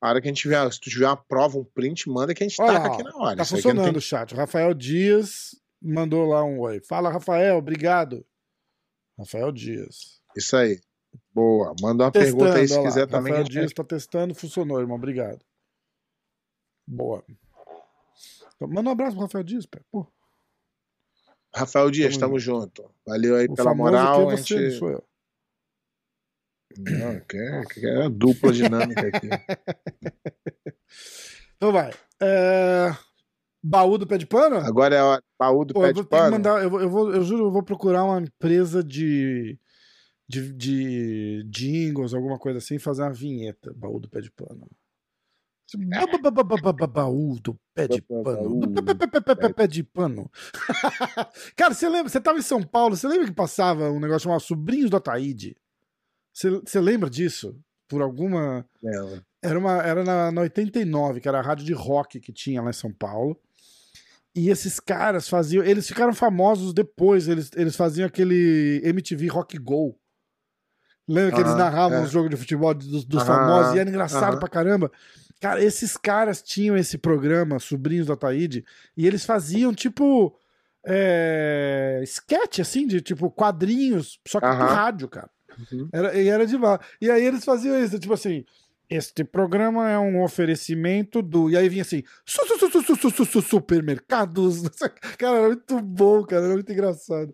[0.00, 2.42] A hora que a gente tiver, se tu tiver uma prova, um print, manda que
[2.42, 3.36] a gente Olha taca lá, aqui na hora.
[3.36, 4.34] Tá Isso funcionando tem- o chat.
[4.34, 6.80] O Rafael Dias mandou lá um oi.
[6.80, 8.24] Fala, Rafael, obrigado.
[9.18, 10.20] Rafael Dias.
[10.36, 10.80] Isso aí.
[11.34, 11.74] Boa.
[11.80, 12.88] Manda uma pergunta aí se olha lá.
[12.88, 13.32] quiser também.
[13.32, 14.96] Rafael Dias tá testando, funcionou, irmão.
[14.96, 15.44] Obrigado.
[16.86, 17.24] Boa.
[18.54, 19.80] Então, manda um abraço pro Rafael Dias, pé.
[19.90, 20.06] Pô,
[21.54, 22.90] Rafael Dias, Tamo tamo junto.
[23.06, 24.30] Valeu aí o pela moral.
[24.30, 24.78] é você, gente...
[24.78, 25.04] sou eu.
[26.78, 29.28] Não, que é, que é dupla dinâmica aqui.
[31.56, 31.92] Então vai.
[32.20, 32.90] É,
[33.62, 34.56] Baú do pé de pano?
[34.56, 35.22] Agora é a hora.
[35.38, 36.32] Baú do Pô, pé de pano.
[36.32, 39.56] mandar, eu, eu, vou, eu juro, eu vou procurar uma empresa de,
[40.40, 43.72] de, de jingles, alguma coisa assim, fazer uma vinheta.
[43.74, 44.66] Baú do pé de pano.
[46.76, 48.60] Ba- Baú do pé de pano.
[49.54, 50.30] Pé- de pano.
[51.56, 52.08] Cara, você lembra?
[52.10, 55.56] Você tava em São Paulo, você lembra que passava um negócio chamado Sobrinhos do Ataíde?
[56.32, 57.56] Você, lembra disso?
[57.88, 58.66] Por alguma.
[59.42, 62.70] Era, uma, era na, na 89, que era a rádio de rock que tinha lá
[62.70, 63.38] em São Paulo.
[64.34, 65.62] E esses caras faziam.
[65.62, 67.28] Eles ficaram famosos depois.
[67.28, 69.98] Eles, eles faziam aquele MTV Rock Go.
[71.08, 72.02] Lembra que eles narravam é.
[72.02, 74.90] os jogos de futebol dos, dos famosos e era engraçado pra caramba?
[75.40, 78.64] Cara, esses caras tinham esse programa, Sobrinhos da Taíde,
[78.96, 80.36] e eles faziam tipo.
[80.84, 85.30] É, sketch, assim, de tipo quadrinhos, só que no rádio, cara.
[85.92, 86.56] Era, e era de.
[87.00, 88.44] E aí eles faziam isso, tipo assim.
[88.88, 91.50] Este programa é um oferecimento do.
[91.50, 94.62] E aí vinha assim: su, su, su, supermercados.
[95.18, 97.32] Cara, era muito bom, cara, era muito engraçado.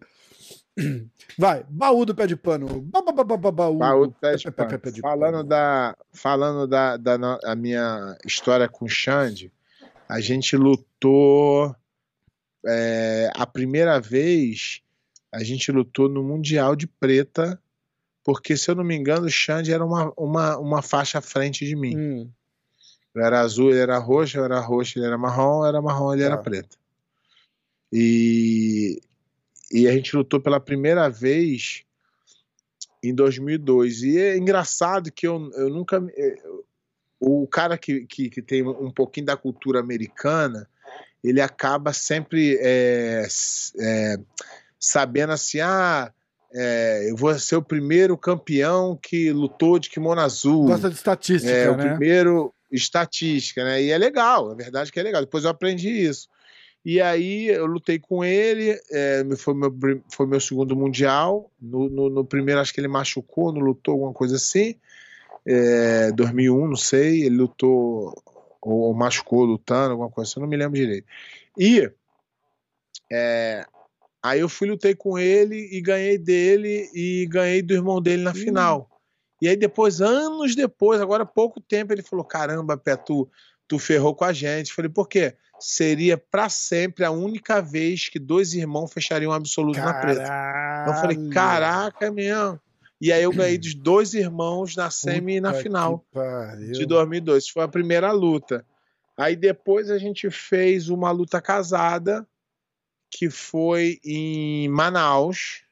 [1.38, 2.80] Vai, baú do pé de pano.
[2.82, 4.78] Ba- ba- ba- ba- ba- Baú, Baú do pé de pano.
[4.78, 5.44] pé- de Falando pano.
[5.48, 9.52] da, falando da, da minha história com o Xande,
[10.08, 11.74] a gente lutou
[12.66, 14.80] é, a primeira vez,
[15.32, 17.60] a gente lutou no Mundial de Preta,
[18.24, 21.64] porque se eu não me engano, o Xande era uma, uma, uma faixa à frente
[21.66, 21.96] de mim.
[21.96, 22.30] Hum,
[23.14, 26.12] Eu era azul, ele era roxo, eu era roxo, ele era marrom, eu era marrom,
[26.12, 26.26] ele Tá.
[26.28, 26.76] era preto.
[27.92, 29.00] E,
[29.72, 31.84] e a gente lutou pela primeira vez
[33.02, 34.02] em 2002.
[34.02, 35.96] E é engraçado que eu, eu nunca.
[36.16, 36.64] eu-
[37.20, 40.68] o cara que, que, que tem um pouquinho da cultura americana,
[41.22, 43.26] ele acaba sempre é,
[43.80, 44.16] é,
[44.78, 46.12] sabendo assim: ah,
[46.54, 50.66] é, eu vou ser o primeiro campeão que lutou de kimono azul.
[50.66, 51.88] Gosta de estatística, É, o né?
[51.90, 53.82] primeiro estatística, né?
[53.82, 55.20] E é legal, a verdade é que é legal.
[55.22, 56.28] Depois eu aprendi isso.
[56.90, 59.70] E aí eu lutei com ele, é, foi, meu,
[60.10, 61.52] foi meu segundo mundial.
[61.60, 64.74] No, no, no primeiro acho que ele machucou, não lutou, alguma coisa assim.
[65.44, 68.14] É, 2001, não sei, ele lutou
[68.62, 71.06] ou, ou machucou lutando, alguma coisa assim, eu não me lembro direito.
[71.58, 71.92] E
[73.12, 73.66] é,
[74.22, 78.30] aí eu fui, lutei com ele e ganhei dele e ganhei do irmão dele na
[78.30, 78.34] Hum.
[78.34, 78.90] final.
[79.42, 82.96] E aí depois, anos depois, agora pouco tempo, ele falou: caramba, Pé,
[83.68, 84.72] tu, ferrou com a gente.
[84.72, 85.34] Falei, por quê?
[85.60, 90.22] Seria pra sempre a única vez que dois irmãos fechariam um absoluto na preta.
[90.22, 90.90] Caralho.
[90.90, 92.60] Eu falei, caraca, é mesmo.
[93.00, 96.04] E aí eu ganhei dos dois irmãos na semi e na Puta final
[96.72, 97.44] de 2002.
[97.44, 98.66] Isso foi a primeira luta.
[99.16, 102.26] Aí depois a gente fez uma luta casada,
[103.10, 105.62] que foi em Manaus.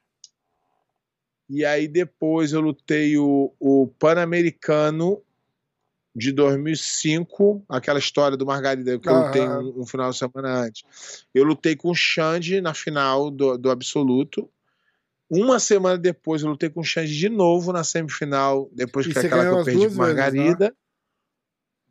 [1.49, 5.21] E aí depois eu lutei o, o Pan-Americano
[6.17, 10.83] de 2005, aquela história do Margarida que eu lutei um, um final de semana antes.
[11.31, 14.49] Eu lutei com o Xande na final do, do Absoluto.
[15.29, 19.19] Uma semana depois eu lutei com o Xande de novo na semifinal, depois E que
[19.19, 20.05] aquela que eu perdi com vezes, né?
[20.05, 20.75] Margarida.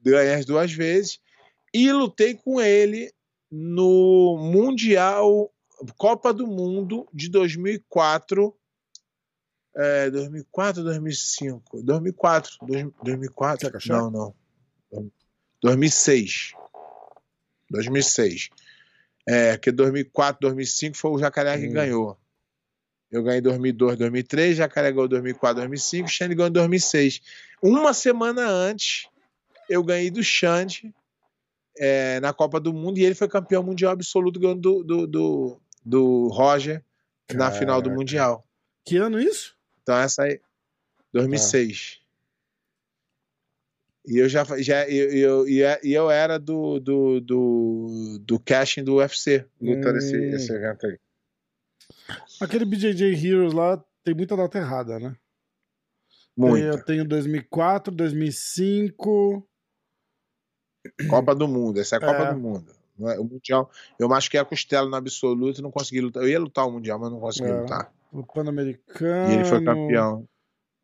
[0.03, 1.21] Ganhei as duas vezes.
[1.73, 3.13] E lutei com ele
[3.49, 5.53] no Mundial,
[5.97, 8.53] Copa do Mundo de 2004.
[9.77, 11.83] É, 2004 ou 2005?
[11.83, 12.57] 2004.
[12.63, 13.67] dois- 2004?
[13.67, 14.11] Quer cachaça?
[14.11, 15.11] Não, não.
[15.63, 16.53] 2006.
[17.71, 18.49] 2006.
[19.29, 21.73] É, que 2004, 2005 foi o Jacaré que Hum.
[21.73, 22.19] ganhou.
[23.11, 27.21] Eu ganhei em 2002, 2003, Jacaré ganhou em 2004, 2005, Xande ganhou em 2006.
[27.63, 29.09] Uma semana antes,
[29.69, 30.95] eu ganhei do Xande
[31.79, 35.61] é, na Copa do Mundo e ele foi campeão mundial absoluto ganhando do, do, do,
[35.85, 36.83] do Roger
[37.35, 37.99] na final do Caraca.
[37.99, 38.47] Mundial.
[38.85, 39.56] Que ano isso?
[39.87, 40.41] Então essa aí,
[41.13, 42.01] 2006.
[44.09, 48.97] E eu já, já eu, eu, eu, eu era do, do, do, do casting do
[48.97, 49.99] UFC, lutando Hum.
[49.99, 50.99] esse, esse evento aí.
[52.41, 55.17] Aquele BJJ Heroes lá tem muita data errada, né?
[56.37, 56.65] Muito.
[56.65, 59.49] Eu tenho 2004, 2005.
[61.09, 62.35] Copa do Mundo, essa é a Copa É.
[62.35, 62.75] do Mundo.
[62.99, 63.71] É- O Mundial,
[64.01, 66.23] eu machuquei a costela no absoluto e não consegui lutar.
[66.25, 67.61] Eu ia lutar o Mundial, mas não consegui É.
[67.61, 67.93] lutar.
[68.13, 69.31] O Pan-Americano.
[69.33, 70.29] E ele foi campeão.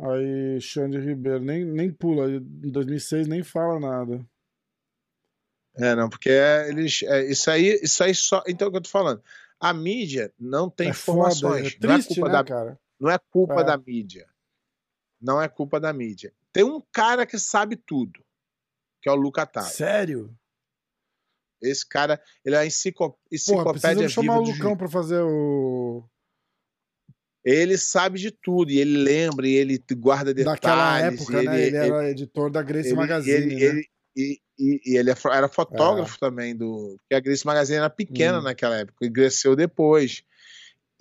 [0.00, 2.28] Aí, Xande Ribeiro, nem, nem pula.
[2.30, 4.26] Em 2006 nem fala nada.
[5.76, 7.02] É, não, porque é, eles.
[7.04, 8.42] é, isso aí, isso aí só.
[8.46, 9.22] Então, é o que eu tô falando.
[9.60, 11.76] A mídia não tem é foda, informações.
[11.80, 12.80] é não, é triste, culpa né, da, cara?
[13.00, 13.64] não é culpa É.
[13.64, 14.28] da mídia.
[15.20, 16.34] Não é culpa da mídia.
[16.52, 18.22] Tem um cara que sabe tudo,
[19.00, 19.66] que é o Luca Taro.
[19.66, 20.36] Sério?
[21.62, 25.20] Esse cara, ele é a enciclo- Porra, enciclopédia precisamos chamar viva o Lucão pra fazer
[25.22, 26.04] o.
[27.44, 30.60] Ele sabe de tudo, e ele lembra, e ele guarda detalhes.
[30.60, 31.66] Daquela e época, ele, né?
[31.66, 33.36] Ele era editor da Grace ele- Magazine.
[33.36, 33.60] ele- né?
[33.62, 36.96] ele- e, e- e ele é era fotógrafo também do.
[37.00, 38.42] Porque a Grace Magazine era pequena Hum.
[38.42, 40.22] naquela época e cresceu depois.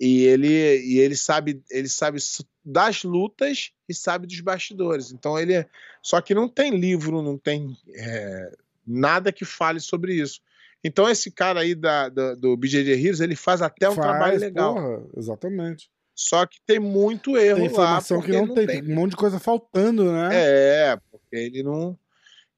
[0.00, 0.48] E ele,
[0.84, 2.18] e ele sabe, ele sabe
[2.64, 5.12] das lutas e sabe dos bastidores.
[5.12, 5.66] Então ele é.
[6.02, 8.52] Só que não tem livro, não tem é,
[8.84, 10.40] nada que fale sobre isso.
[10.82, 14.40] Então esse cara aí da, da- do BJJ Heroes, ele faz até um Faz, trabalho
[14.40, 14.74] legal.
[14.74, 15.88] Porra, exatamente.
[16.14, 18.24] Só que tem muito erro Tem informação lá.
[18.24, 20.28] que porque não tem, tem um monte de coisa faltando, né?
[20.32, 21.98] É, porque ele não.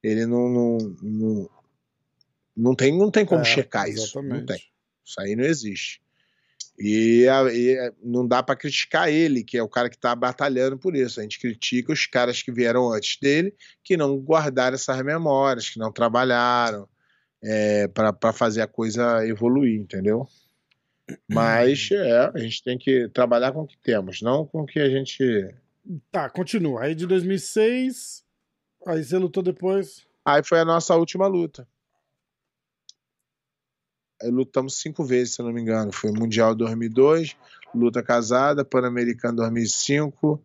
[0.03, 0.49] Ele não.
[0.49, 1.51] Não, não,
[2.57, 4.21] não tem, não tem como É, checar isso.
[4.21, 4.47] Não exatamente.
[4.47, 4.63] tem.
[5.05, 6.01] Isso aí não existe.
[6.79, 10.77] E, a- e, não dá para criticar ele, que é o cara que está batalhando
[10.77, 11.21] por isso.
[11.21, 15.79] A gente critica os caras que vieram antes dele, que não guardaram essas memórias, que
[15.79, 16.89] não trabalharam
[17.43, 20.27] é, para fazer a coisa evoluir, entendeu?
[21.29, 24.79] Mas é, a gente tem que trabalhar com o que temos, não com o que
[24.79, 25.23] a gente.
[26.11, 26.85] Tá, continua.
[26.85, 28.25] Aí de 2006,
[28.87, 30.07] aí você lutou depois.
[30.25, 31.69] Aí foi a nossa última luta.
[34.23, 35.93] Aí lutamos cinco vezes, se eu não me engano.
[35.93, 37.37] Foi Mundial 2002,
[37.75, 40.43] luta casada, Pan-Americano 2005,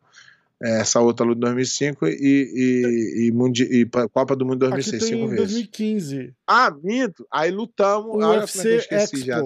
[0.62, 4.74] eh, essa outra luta 2005 e, e, e, mundi e Pa- Copa do Mundo Aqui
[4.92, 5.54] 2006, tem cinco em vezes.
[5.54, 6.34] 2015.
[6.46, 7.26] Ah, minto!
[7.32, 8.16] Aí lutamos.
[8.16, 9.42] O olha UFC é esqueci já.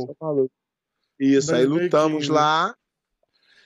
[1.19, 1.83] Isso, aí 2015.
[1.85, 2.75] lutamos lá.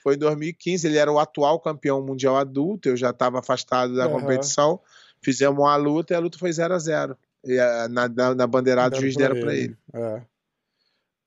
[0.02, 4.04] Foi em 2015, ele era o atual campeão mundial adulto, eu já estava afastado da
[4.04, 4.20] Aham.
[4.20, 4.80] competição.
[5.20, 8.46] Fizemos uma luta e a luta foi 0 a 0 E a- na, na, na
[8.46, 9.76] bandeirada o juiz pra deram para ele.
[9.92, 10.22] É.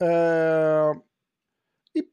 [0.03, 0.91] É,
[1.95, 2.07] e-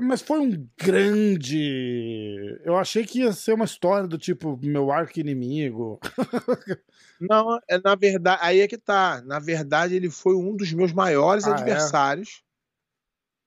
[0.00, 2.58] Mas foi um grande.
[2.64, 5.98] Eu achei que ia ser uma história do tipo meu arco inimigo.
[7.20, 9.20] Não, é na verdade, aí é que tá.
[9.26, 11.54] Na verdade, ele foi um dos meus maiores Ah, é?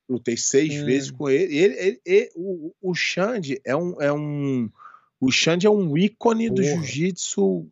[0.07, 0.85] Lutei seis Hum.
[0.85, 1.55] vezes com ele.
[1.57, 4.69] Ele, ele- ele- o, o Xande é um, é um.
[5.19, 6.67] O Xande é um ícone do Porra.
[6.83, 7.67] jiu-jitsu.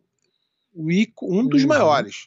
[0.76, 1.68] o íco- Um dos Uhum.
[1.68, 2.26] maiores.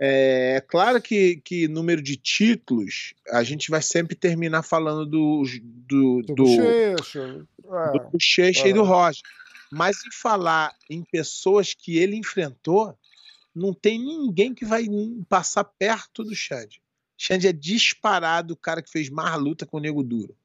[0.00, 5.44] É, é claro que, que número de títulos, a gente vai sempre terminar falando do,
[5.62, 7.46] do, Do, do, Bochecha.
[7.64, 7.92] É.
[7.92, 8.82] do Bochecha e do.
[8.82, 9.22] Roger.
[9.70, 12.98] Mas em falar em pessoas que ele enfrentou,
[13.54, 14.84] não tem ninguém que vai
[15.28, 16.80] passar perto do Xande.
[17.26, 20.36] Xande é disparado o cara que fez mais luta com o Nego Duro.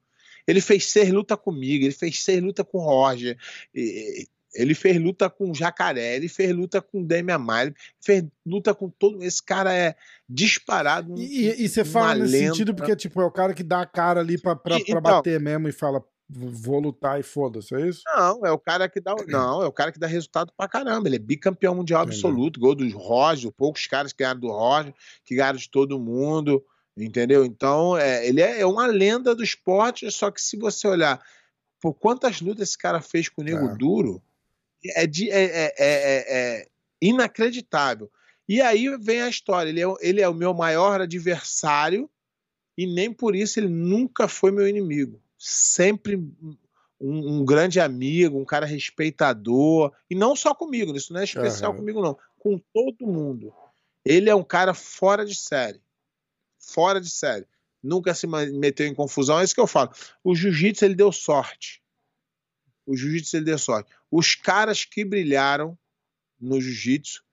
[0.48, 3.38] Ele fez seis luta comigo, ele fez seis luta com o Roger,
[4.56, 8.24] ele fez luta com o Jacaré, ele fez luta com o Demian Maia, ele fez
[8.46, 9.22] luta com todo.
[9.24, 9.96] Esse cara é
[10.28, 11.14] disparado.
[11.14, 12.48] um- E, e- você fala nesse lenda.
[12.54, 15.00] sentido porque, tipo, é o cara que dá a cara ali pra, pra, E- pra
[15.00, 18.04] então- bater mesmo e fala, vou lutar e foda-se, é isso?
[18.06, 19.16] Não, é o cara que dá.
[19.28, 21.08] Não, é o cara que dá resultado pra caramba.
[21.10, 22.18] Ele é bicampeão mundial Entendi.
[22.18, 24.94] absoluto, gol do Roger, poucos caras que ganharam do Roger,
[25.26, 26.64] que ganharam de todo mundo,
[26.96, 27.44] entendeu?
[27.44, 31.20] Então, é, ele é, é uma lenda do esporte, só que se você olhar
[31.82, 33.76] por quantas lutas esse cara fez com o Nego É.
[33.76, 34.22] Duro,
[34.96, 36.68] é, de- é- é- é-
[37.02, 38.10] inacreditável.
[38.48, 39.70] E aí vem a história.
[39.70, 42.10] Ele é, ele é o meu maior adversário
[42.78, 45.22] e nem por isso ele nunca foi meu inimigo.
[45.40, 49.94] Sempre um, um grande amigo, um cara respeitador.
[50.10, 51.80] E não só comigo, isso não é especial Aham.
[51.80, 52.18] comigo, não.
[52.38, 53.54] Com todo mundo.
[54.04, 55.82] Ele é um cara fora de série.
[56.60, 57.48] Fora de série.
[57.82, 59.40] Nunca se meteu em confusão.
[59.40, 59.92] É isso que eu falo.
[60.24, 61.82] O jiu-jitsu, ele deu sorte.
[62.86, 63.90] O jiu-jitsu, ele deu sorte.
[64.12, 65.78] Os caras que brilharam
[66.40, 67.24] no jiu-jitsu,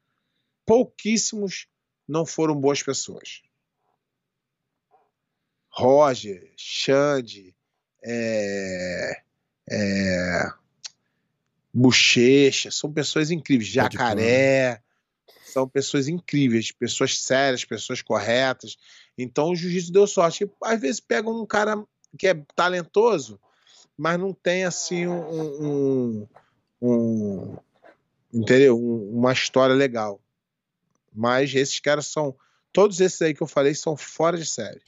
[0.64, 1.66] pouquíssimos
[2.06, 3.42] não foram boas pessoas.
[5.68, 7.54] Roger, Xande,
[8.06, 9.22] é,
[9.68, 10.52] é,
[11.74, 13.68] Bochecha, são pessoas incríveis.
[13.68, 14.80] Jacaré,
[15.44, 18.76] são pessoas incríveis, pessoas sérias, pessoas corretas.
[19.18, 20.48] Então o jiu-jitsu deu sorte.
[20.62, 21.82] Às vezes pega um cara
[22.18, 23.38] que é talentoso,
[23.96, 26.28] mas não tem assim um, um,
[26.80, 27.56] um-
[28.32, 28.78] entendeu?
[28.78, 30.20] Um- uma história legal.
[31.12, 32.34] Mas esses caras são.
[32.72, 34.80] Todos esses aí que eu falei são fora de série.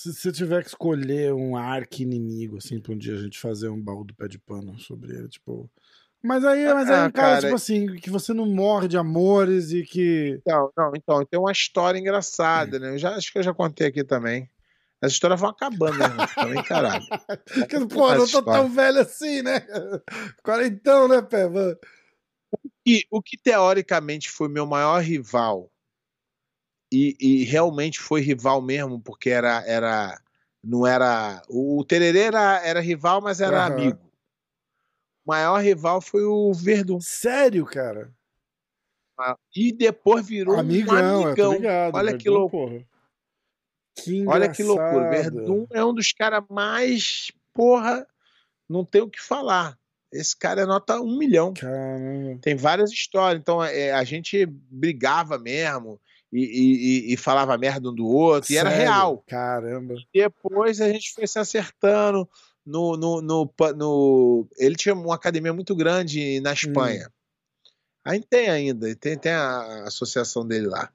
[0.00, 3.68] Se você tiver que escolher um arco inimigo, assim, pra um dia a gente fazer
[3.68, 5.70] um baú do pé de pano sobre ele, tipo.
[6.22, 8.88] Mas aí, mas aí é Ah, um cara, cara, tipo assim, que você não morre
[8.88, 10.40] de amores e que.
[10.46, 12.94] Não, não, então, tem uma história engraçada, né?
[12.94, 14.48] Eu já, acho que eu já contei aqui também.
[15.02, 16.06] As histórias vão acabando, né?
[16.06, 16.26] irmão?
[16.34, 17.04] Também, caralho.
[17.68, 19.66] que pô, não tô tão velho assim, né?
[20.42, 21.46] Quarentão, né, Pé?
[21.46, 21.76] Mano?
[22.86, 25.70] E o que teoricamente foi meu maior rival,
[26.92, 29.62] e, e realmente foi rival mesmo, porque era.
[29.66, 30.20] era
[30.62, 31.42] não era.
[31.48, 33.72] O Tererê era, era rival, mas era Aham.
[33.72, 33.98] amigo.
[35.24, 37.00] O maior rival foi o Verdun.
[37.00, 38.12] Sério, cara?
[39.54, 41.52] E depois virou Amigão, um tô amigão.
[41.52, 41.94] ligado.
[41.94, 42.70] Olha que Verdun, loucura.
[42.70, 42.84] porra.
[43.96, 45.08] Que Olha que loucura.
[45.08, 47.30] Verdun é um dos caras mais.
[47.52, 48.06] Porra,
[48.68, 49.78] não tem o que falar.
[50.12, 51.52] Esse cara é nota um milhão.
[51.54, 52.38] Caramba.
[52.40, 53.40] Tem várias histórias.
[53.40, 56.00] Então é, a gente brigava mesmo
[56.32, 58.52] e, e- e- falava merda um do outro.
[58.52, 58.84] E era Sério?
[58.84, 59.24] real.
[59.26, 59.94] Caramba.
[60.14, 62.28] Depois a gente foi se acertando.
[62.64, 67.10] No, no, no, no- ele tinha uma academia muito grande na Espanha.
[68.04, 70.90] A gente tem ainda, tem, tem a associação dele lá.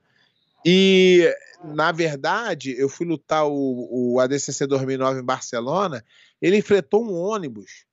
[0.65, 1.31] E,
[1.63, 6.03] na verdade, eu fui lutar o, o ADCC 2009 em Barcelona.
[6.41, 7.84] Ele enfrentou um ônibus.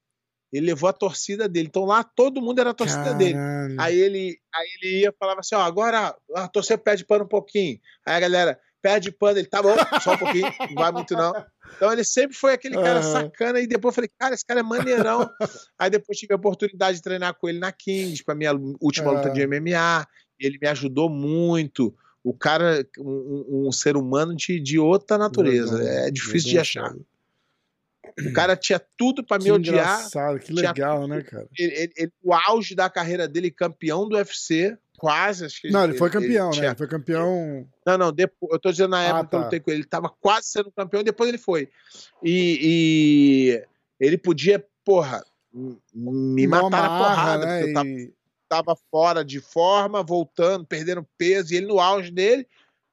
[0.53, 1.68] Ele levou a torcida dele.
[1.68, 3.34] Então lá todo mundo era a torcida dele.
[3.34, 3.80] Caralho.
[3.80, 7.28] Aí ele, aí ele ia e falava assim: ó, agora a torcida pede pano um
[7.28, 7.78] pouquinho.
[8.07, 11.32] Aí a galera pede pano, ele tá bom, só um pouquinho, não vai muito não.
[11.76, 13.12] Então ele sempre foi aquele cara Aham.
[13.12, 13.61] sacana.
[13.61, 15.28] E depois eu falei: cara, esse cara é maneirão.
[15.78, 19.14] aí depois tive a oportunidade de treinar com ele na Kings, pra minha última Ah.
[19.14, 20.07] luta de MMA.
[20.38, 21.94] Ele me ajudou muito.
[22.24, 25.76] O cara, um, um- ser humano de, de outra natureza.
[25.78, 26.94] Verdun, é difícil de achar.
[28.26, 29.74] O cara tinha tudo pra me Que odiar.
[29.76, 31.46] engraçado, que legal, né, cara?
[31.57, 35.44] Ele, ele- ele- o auge da carreira dele, campeão do UFC, quase.
[35.44, 36.53] Acho que Não, ele foi campeão, né?
[36.53, 37.66] tinha- Ele foi campeão.
[37.86, 39.44] Não, não, depois, eu tô dizendo na Ah, época que eu tá.
[39.44, 41.68] lutei com ele, ele tava quase sendo campeão e depois ele foi.
[42.22, 42.59] E,
[44.00, 45.24] e ele podia, porra,
[45.94, 47.59] me Uma matar na marra, porrada, né?
[47.59, 48.14] porque eu tava, E-
[48.48, 52.46] tava fora de forma, voltando, perdendo peso, e ele no auge dele,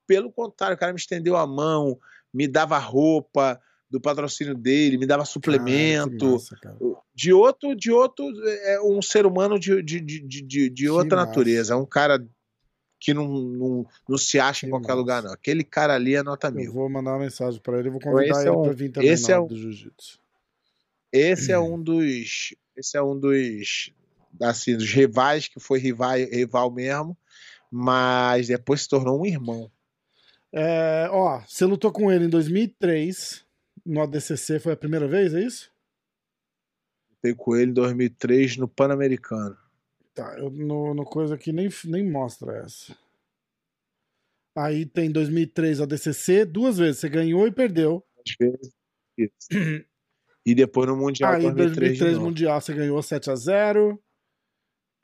[0.07, 1.99] pelo contrário, o cara me estendeu a mão,
[2.33, 3.59] me dava roupa
[3.89, 6.31] do patrocínio dele, me dava Cara, suplemento.
[6.33, 6.77] massa, cara.
[7.15, 11.27] de outro, de outro, é um ser humano de, de, de, de- de, outra massa.
[11.27, 11.73] natureza.
[11.73, 12.23] É um cara
[12.99, 14.99] que não, não, não se acha em Que qualquer massa.
[14.99, 15.31] lugar, não.
[15.33, 16.71] Aquele cara ali é nota Eu mil.
[16.73, 18.91] vou mandar uma mensagem pra ele e vou convidar esse ele é um- pra vir
[18.91, 20.19] também esse é um- do jiu-jitsu.
[21.11, 22.53] Esse é um dos.
[22.77, 23.91] Esse é um dos.
[24.41, 27.17] Assim, dos rivais que foi rival, rival mesmo,
[27.71, 29.71] mas depois se tornou um irmão.
[30.53, 33.43] É, ó, você lutou com ele em 2003
[33.89, 35.71] no ADCC, foi a primeira vez, é isso?
[37.11, 39.57] Lutei com ele em 2003 no Pan-Americano.
[40.13, 42.95] Tá, eu, no, no coisa aqui nem, nem mostra essa.
[44.55, 48.05] Aí tem 2003 ADCC, duas vezes, você ganhou e perdeu.
[48.25, 48.73] Às vezes,
[49.17, 49.49] isso.
[50.45, 52.25] E depois no Mundial Aí 2003, 2003 de novo.
[52.25, 54.01] Mundial você ganhou 7 a 0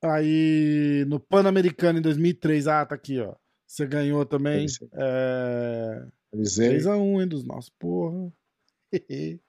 [0.01, 3.35] Aí no Pan-Americano em 2003, ah, tá aqui, ó.
[3.67, 6.77] Você ganhou também é, Avisei.
[6.77, 8.31] 3x1, hein, dos nossos, porra.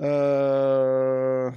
[0.00, 1.52] Ah,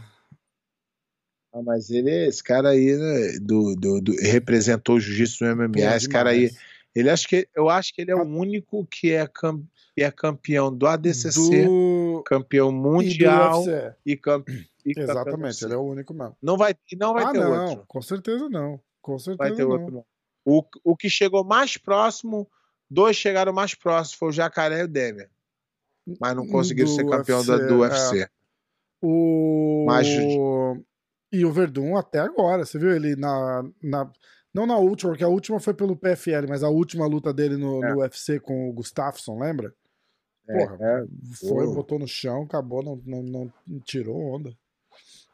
[1.54, 5.96] Ah, mas ele, esse cara aí, né, do, do, do- representou o jiu-jitsu no MMA.
[5.96, 6.50] esse cara aí,
[6.96, 9.62] ele acho que, eu acho que ele é o único que é, cam-
[9.98, 12.24] é campeão do ADCC, do...
[12.26, 13.64] campeão e mundial
[14.06, 14.56] e, e campeão
[14.86, 16.38] do Exatamente, ele é o único mesmo.
[16.42, 17.86] Não vai, e não vai ah, ter não, outro.
[17.86, 18.80] com certeza não.
[19.02, 19.72] Com certeza Vai ter não.
[19.72, 19.92] outro.
[19.94, 20.06] não.
[20.46, 22.50] O, o que chegou mais próximo,
[22.90, 25.30] dois chegaram mais próximos, foi o Jacaré e o Demer.
[26.20, 27.88] Mas não conseguiram Do ser campeão da- UFC, do é.
[27.90, 28.30] UFC.
[29.02, 29.86] O...
[29.88, 30.08] Mas-
[31.32, 34.12] E o Verdun até agora, você viu ele na, na.
[34.54, 37.84] Não na última, porque a última foi pelo PFL, mas a última luta dele no,
[37.86, 37.94] É.
[37.94, 39.74] no UFC com o Gustafsson, lembra?
[40.50, 41.06] É, Porra, é.
[41.48, 44.52] Foi, botou no chão, acabou, não, não, não- não tirou onda.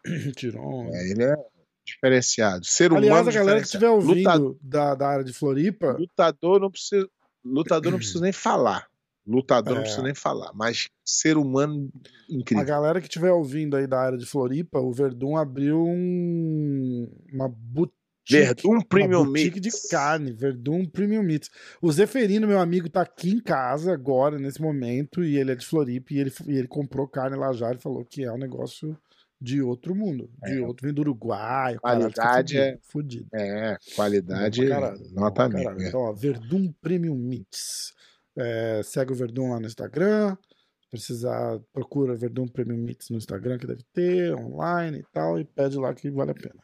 [0.37, 0.95] tirou onda.
[0.95, 1.35] É, ele é
[1.83, 2.63] diferenciado.
[2.65, 6.59] Ser Aliás, humano a galera que estiver ouvindo Lutador, da, da área de Floripa, lutador
[6.59, 7.09] não precisa,
[7.43, 8.87] lutador não precisa nem falar.
[9.27, 9.75] Lutador É.
[9.75, 12.65] não precisa nem falar, mas ser humano a incrível.
[12.65, 17.95] galera que estiver ouvindo aí da área de Floripa, o Verdun abriu um, uma boutique.
[18.29, 19.81] Verdun Premium uma boutique Mix.
[19.83, 21.49] de carne, Verdun Premium Meats.
[21.81, 25.65] O Zeferino, meu amigo, tá aqui em casa agora, nesse momento, e ele é de
[25.65, 28.97] Floripa, e ele, e ele comprou carne lá já, ele falou que é um negócio
[29.39, 30.65] de outro mundo, de É.
[30.65, 33.27] outro, vem do Uruguai, caralho, Qualidade é- fudido.
[33.33, 35.69] É, qualidade caralho, nota mil.
[35.69, 35.87] é.
[35.87, 37.93] Então, ó, Verdun Premium Meats.
[38.37, 40.37] É, segue o Verdun lá no Instagram.
[40.81, 45.43] Se precisar, procura Verdun Premium Meats no Instagram, que deve ter, online e tal, e
[45.43, 46.63] pede lá que vale a pena.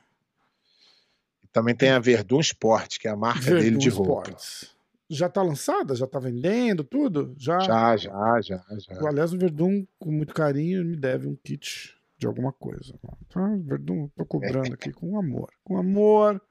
[1.52, 4.22] Também tem a Verdun Sport, que é a marca Verdun dele de roupa.
[4.30, 4.74] Sports.
[5.10, 5.94] Já tá lançada?
[5.94, 7.36] Já tá vendendo tudo?
[7.38, 7.60] Já.
[7.60, 9.08] Já, já, já, já.
[9.08, 12.98] Aliás, o Verdun, com muito carinho, me deve um kit de alguma coisa.
[13.30, 13.46] Tá?
[13.64, 15.52] Verdun, tô cobrando aqui com amor.
[15.64, 16.42] Com amor.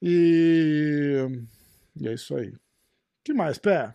[0.00, 1.26] E.
[1.94, 2.52] E é isso aí.
[3.22, 3.94] que mais, Pé?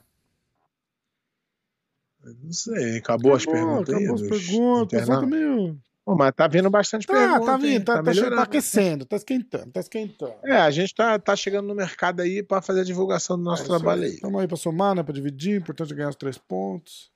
[2.43, 3.93] Não sei, acabou, as perguntas.
[3.95, 5.05] aí Acabou as perguntas.
[5.05, 5.77] Só tá meio.
[6.05, 7.45] Pô, mas tá vindo bastante Tá, pergunta.
[7.45, 7.81] tá vindo, hein?
[7.81, 8.35] tá, tá, melhorando.
[8.37, 10.33] tá aquecendo, tá esquentando, tá esquentando.
[10.45, 13.63] É, a gente tá, tá chegando no mercado aí pra fazer a divulgação do nosso
[13.63, 14.11] É trabalho aí.
[14.13, 15.03] Estamos aí pra somar, né?
[15.03, 15.59] Pra dividir.
[15.59, 17.11] Importante é ganhar os três pontos.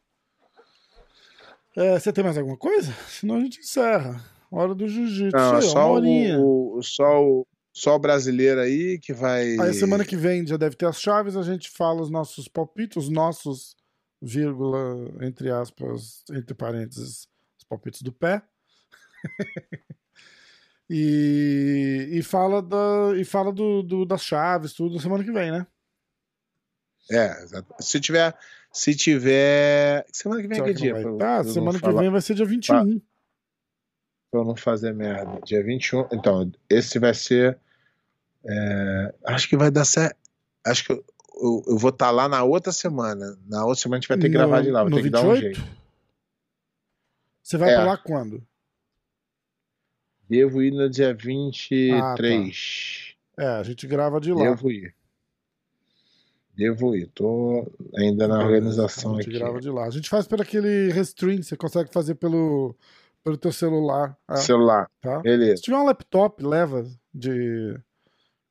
[1.75, 2.93] É, você tem mais alguma coisa?
[3.07, 4.21] Senão a gente encerra.
[4.51, 5.37] Hora do jiu-jitsu.
[5.37, 9.13] Não, é Aí, ó, uma só o, o, só, o, só o brasileiro aí que
[9.13, 9.57] vai.
[9.57, 12.97] Aí semana que vem já deve ter as chaves, a gente fala os nossos palpites,
[12.97, 13.77] os nossos,
[14.21, 14.77] vírgula,
[15.21, 17.27] entre aspas, entre parênteses,
[17.57, 18.41] os palpites do pé.
[20.89, 25.65] e, e fala, da, e fala do, do- das chaves, tudo, semana que vem, né?
[27.11, 27.33] É,
[27.79, 28.37] se tiver.
[28.71, 30.05] Se tiver.
[30.13, 30.93] Semana que vem é Será que que dia?
[30.93, 31.43] vai pra tá?
[31.43, 32.99] pra semana que falar- vem vai ser dia 21.
[34.29, 35.41] Pra eu não fazer merda.
[35.43, 36.07] Dia 21.
[36.13, 37.59] Então, esse vai ser.
[38.45, 40.15] é, acho que vai dar certo.
[40.65, 41.03] Acho que
[41.41, 43.37] eu, eu- vou estar lá na outra semana.
[43.47, 44.83] Na outra semana a gente vai ter que No- gravar de lá.
[44.83, 45.55] Vai no ter que dar um 28?
[45.57, 45.81] jeito.
[47.43, 47.75] Você vai É.
[47.75, 48.41] pra lá quando?
[50.29, 53.15] Devo ir no dia 23.
[53.37, 54.43] É, a gente grava de lá.
[54.43, 54.95] Devo ir.
[56.55, 57.07] Devo ir.
[57.13, 59.39] Tô ainda na organização a gente aqui.
[59.39, 59.85] grava de lá.
[59.85, 62.75] A gente faz por aquele restream, você consegue fazer pelo,
[63.23, 64.17] pelo teu celular.
[64.27, 64.89] ah, Celular.
[65.01, 65.19] tá?
[65.19, 65.57] Beleza.
[65.57, 67.77] Se tiver um laptop, leva de,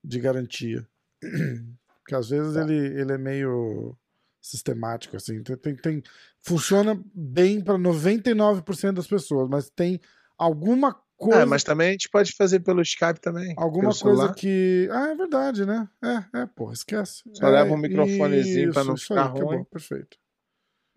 [0.05, 0.87] de garantia.
[2.11, 2.63] Porque às vezes Tá.
[2.63, 3.97] ele, ele é meio
[4.43, 5.41] sistemático, assim.
[5.45, 6.03] Tem, tem, tem-
[6.41, 10.01] funciona bem para 99% das pessoas, mas tem
[10.37, 11.43] alguma coisa.
[11.43, 13.55] É, mas também a gente pode fazer pelo Skype também.
[13.57, 14.89] Alguma coisa que.
[14.91, 15.89] Ah, é verdade, né?
[16.03, 17.23] É, é, porra, esquece.
[17.33, 19.65] Só é, leva um microfonezinho pra não ficar aí, acabou, ruim.
[19.65, 20.19] Perfeito.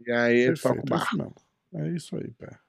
[0.06, 1.06] E aí toca o Perfeito, é bar.
[1.06, 1.36] isso mesmo.
[1.76, 2.60] É isso aí, pé.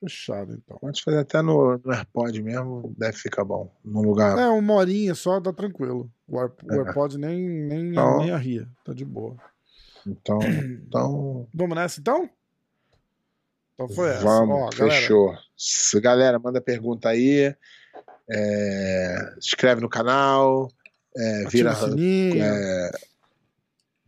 [0.00, 0.76] Fechado, então.
[0.78, 3.72] Pode fazer até no, no AirPod mesmo, deve ficar bom.
[3.84, 4.36] Num lugar.
[4.38, 6.10] É, uma horinha só dá tranquilo.
[6.28, 6.78] O, Air, o É.
[6.78, 8.68] AirPod nem, nem, Então- nem arria.
[8.84, 9.36] Tá de boa.
[10.06, 12.28] Então, então Vamos nessa então?
[13.74, 14.22] Então foi essa.
[14.22, 15.34] vamos, Ó, galera, fechou.
[15.58, 17.54] S- Galera, manda pergunta aí.
[18.28, 20.68] é, se inscreve no canal.
[21.16, 22.90] é, ativa vira, o sininho, é,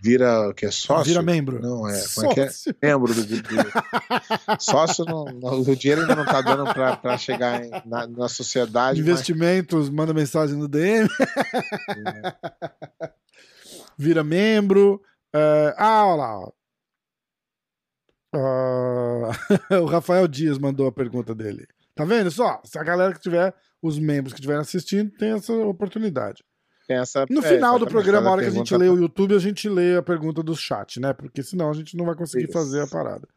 [0.00, 1.04] vira que é sócio?
[1.04, 1.60] vira membro.
[1.60, 2.02] Não, é.
[2.14, 2.48] Como é que é?
[2.50, 2.74] Sócio.
[2.82, 3.42] Membro do, do
[4.60, 5.04] sócio.
[5.04, 9.00] Não, não- o dinheiro ainda não tá dando pra, pra chegar em- na, na sociedade.
[9.00, 11.08] mas- Investimentos, manda mensagem no DM.
[13.96, 15.02] Vira membro.
[15.34, 16.38] É, ah, olha lá.
[16.40, 16.52] ó.
[18.34, 19.30] Ah,
[19.82, 21.66] o Rafael Dias mandou a pergunta dele.
[21.94, 22.60] Tá vendo só?
[22.64, 23.52] Se a galera que tiver,
[23.82, 26.44] os membros que estiverem assistindo, tem essa oportunidade.
[26.88, 29.34] Tem essa- No é, final do programa, a hora que a gente lê o YouTube,
[29.36, 31.12] a gente lê a pergunta do chat, né?
[31.12, 32.52] Porque senão a gente não vai conseguir Isso.
[32.54, 33.28] fazer a parada.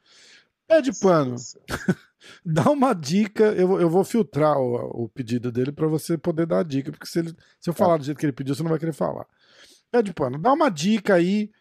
[0.67, 1.35] Pé de pano,
[2.45, 3.43] dá uma dica.
[3.51, 6.91] Eu, vou- eu vou filtrar o, o pedido dele pra você poder dar a dica,
[6.91, 8.93] porque se, ele, se eu falar do jeito que ele pediu, você não vai querer
[8.93, 9.25] falar.
[9.91, 11.51] Pé de pano, dá uma dica aí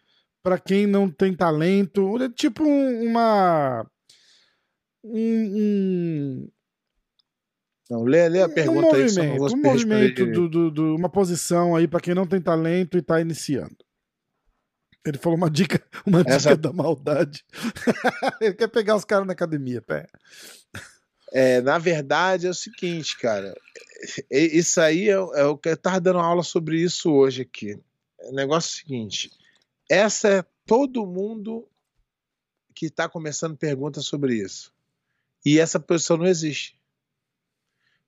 [0.41, 3.85] pra quem não tem talento, é tipo um- uma.
[5.03, 6.49] Um, um,
[7.91, 10.95] Não, lê, lê a um pergunta aí, só não vou um movimento, do, do- do-
[10.95, 13.75] uma posição aí pra quem não tem talento e tá iniciando.
[15.05, 17.43] Ele falou uma dica, uma dica Essa- da maldade.
[18.39, 20.07] Ele quer pegar os caras na academia, pé.
[21.33, 23.53] É, na verdade, é o seguinte, cara.
[24.31, 27.77] Isso aí é, o- é o que eu tava dando aula sobre isso hoje aqui.
[28.21, 29.31] O negócio é o seguinte:
[29.89, 31.67] essa é todo mundo
[32.73, 34.71] que está começando pergunta sobre isso.
[35.45, 36.79] E essa posição não existe.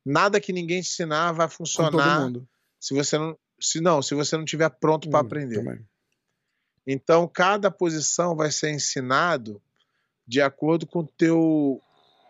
[0.05, 2.47] Nada que ninguém te ensinar vai funcionar mundo.
[2.79, 5.55] se você não, se não, se você não tiver pronto para Hum, aprender.
[5.55, 5.85] também.
[6.85, 9.61] Então, cada posição vai ser ensinado
[10.27, 11.81] de acordo com o teu.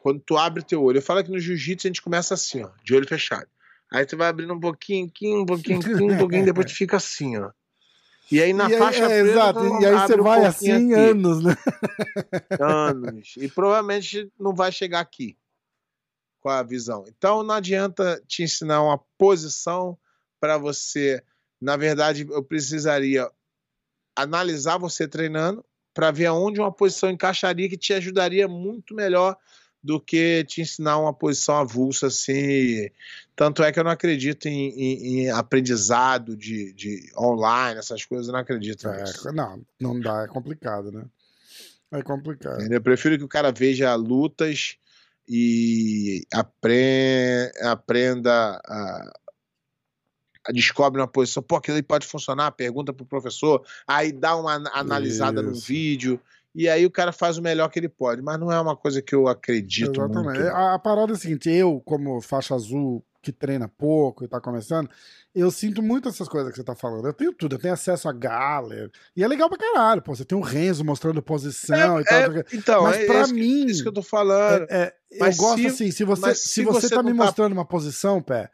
[0.04, 0.98] Quando tu abre teu olho.
[0.98, 3.48] Eu falo que no jiu-jitsu a gente começa assim, ó, de olho fechado.
[3.92, 7.52] Aí tu vai abrindo um pouquinho, um pouquinho, um pouquinho, depois tu fica assim, ó.
[8.32, 9.60] E aí na E aí- faixa é, preta, exato.
[9.82, 11.56] E aí você um vai assim aqui, anos, né?
[12.60, 13.34] anos.
[13.38, 15.38] E provavelmente não vai chegar aqui
[16.44, 17.06] com a visão.
[17.08, 19.98] Então não adianta te ensinar uma posição
[20.42, 21.24] para você.
[21.60, 23.32] Na verdade, eu precisaria
[24.16, 25.64] analisar você treinando
[25.94, 29.38] para ver aonde uma posição encaixaria que te ajudaria muito melhor
[29.82, 32.90] do que te ensinar uma posição avulsa assim.
[33.36, 38.28] Tanto é que eu não acredito em, em- em aprendizado de, de online, essas coisas,
[38.28, 39.28] eu não acredito nisso.
[39.30, 41.06] É, não, não dá, é complicado, né?
[41.92, 42.62] É complicado.
[42.62, 44.78] Eu prefiro que o cara veja lutas
[45.28, 49.14] e apre- aprenda a,
[50.52, 55.42] descobre uma posição, pô, aquilo aí pode funcionar, pergunta pro professor, aí dá uma analisada
[55.42, 55.50] Isso.
[55.50, 56.20] no vídeo,
[56.54, 59.02] e aí o cara faz o melhor que ele pode, mas não é uma coisa
[59.02, 60.40] que eu acredito Exatamente.
[60.40, 60.54] muito.
[60.54, 64.40] A, a parada é a seguinte, eu, como faixa azul que treina pouco e tá
[64.42, 64.90] começando,
[65.34, 67.08] eu sinto muito essas coisas que você tá falando.
[67.08, 68.92] Eu tenho tudo, eu tenho acesso a Galler.
[69.16, 70.14] E é legal pra caralho, pô.
[70.14, 72.20] Você tem o Renzo mostrando posição é, e tal.
[72.20, 73.66] É, então, mas é pra mim.
[73.66, 74.68] Isso que eu tô falando.
[74.70, 77.24] É, é eu gosto se, assim, se você, se, se você, você tá me tá...
[77.24, 78.52] mostrando uma posição, pé,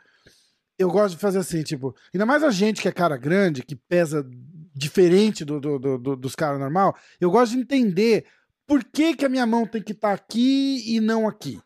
[0.78, 3.76] eu gosto de fazer assim, tipo, ainda mais a gente que é cara grande, que
[3.76, 4.26] pesa
[4.74, 8.26] diferente do, do, do, dos caras normal, eu gosto de entender
[8.68, 11.60] por que, que a minha mão tem que estar tá aqui e não aqui.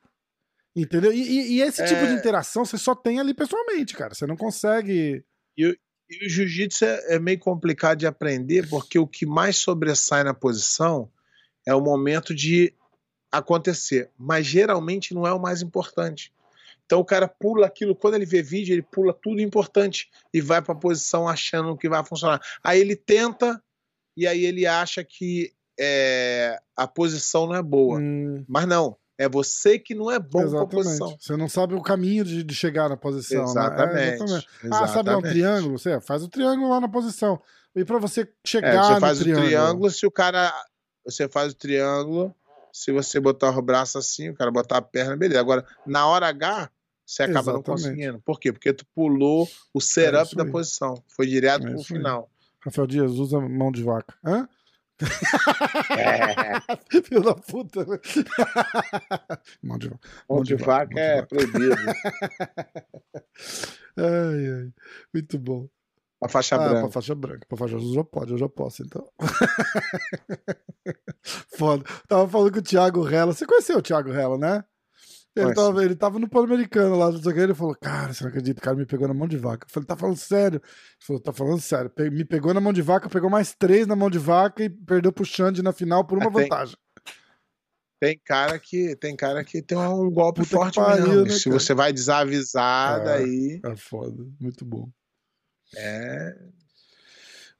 [0.75, 1.13] Entendeu?
[1.13, 1.85] E, e esse é...
[1.85, 4.13] tipo de interação você só tem ali pessoalmente, cara.
[4.13, 5.23] Você não consegue.
[5.57, 5.77] E,
[6.09, 10.33] e o jiu-jitsu é, é, meio complicado de aprender, porque o que mais sobressai na
[10.33, 11.11] posição
[11.65, 12.73] é o momento de
[13.31, 14.09] acontecer.
[14.17, 16.33] Mas geralmente não é o mais importante.
[16.85, 20.61] Então o cara pula aquilo, quando ele vê vídeo, ele pula tudo importante e vai
[20.61, 22.41] para a posição achando que vai funcionar.
[22.63, 23.61] Aí ele tenta
[24.17, 27.99] e aí ele acha que é, a posição não é boa.
[27.99, 28.43] Hum.
[28.47, 30.51] Mas não, é você que não é bom exatamente.
[30.51, 31.17] com a posição.
[31.19, 33.43] Você não sabe o caminho de, de chegar na posição.
[33.43, 33.95] Exatamente.
[33.95, 34.03] Né?
[34.09, 34.43] É, exatamente.
[34.71, 35.77] Ah, sabe é um triângulo?
[35.77, 37.41] Você faz o triângulo lá na posição.
[37.75, 39.47] E para você chegar é, você faz o triângulo...
[39.47, 40.53] triângulo se o cara.
[41.05, 42.35] Você faz o triângulo.
[42.71, 45.39] Se você botar o braço assim, o cara botar a perna, beleza.
[45.39, 46.71] Agora, na hora H,
[47.05, 47.67] você acaba Exatamente.
[47.67, 48.19] não conseguindo.
[48.21, 48.51] Por quê?
[48.51, 50.95] Porque tu pulou o setup é da posição.
[51.07, 52.29] Foi direto é pro final.
[52.61, 54.15] Rafael Dias usa mão de vaca.
[54.25, 54.47] Hã?
[55.97, 56.59] É.
[57.03, 57.85] Filho da puta.
[57.85, 57.99] Né?
[59.61, 59.91] Mão de,
[60.29, 61.75] mão de, de vaca, vaca é proibido.
[63.97, 64.73] ai, ai.
[65.13, 65.67] Muito bom.
[66.21, 66.81] A faixa ah, branca.
[66.81, 67.45] Pra faixa branca.
[67.47, 69.09] Pra faixa azul já pode, eu já posso, então.
[71.57, 71.83] Foda.
[72.07, 73.33] Tava falando com o Thiago Rela.
[73.33, 74.63] Você conheceu o Thiago Rela, né?
[75.35, 78.77] Ele tava, ele tava no Pan-Americano lá, ele falou, cara, você não acredita, o cara
[78.77, 79.65] me pegou na mão de vaca.
[79.65, 80.57] Eu falei, tá falando sério?
[80.57, 81.91] Ele falou, tá falando sério.
[82.11, 85.11] Me pegou na mão de vaca, pegou mais três na mão de vaca e perdeu
[85.11, 86.77] pro Xande na final por uma tem, vantagem.
[87.99, 91.23] Tem cara que tem cara que tem um golpe Puta forte pariu, mesmo.
[91.23, 91.59] Né, Se cara?
[91.59, 93.61] você vai desavisado é, aí.
[93.65, 94.87] É foda, muito bom.
[95.75, 96.37] É.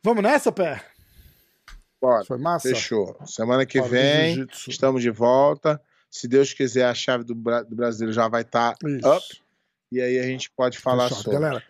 [0.03, 0.85] Vamos nessa, pé?
[1.99, 2.23] Bora.
[2.25, 2.69] Foi massa?
[2.69, 3.17] Fechou.
[3.25, 5.81] Semana que vem estamos de volta.
[6.13, 9.25] Se Deus quiser, a chave do, do brasileiro já vai estar tá up.
[9.91, 11.23] E aí a gente pode falar Fechado.
[11.23, 11.39] sobre.
[11.39, 11.63] Galera,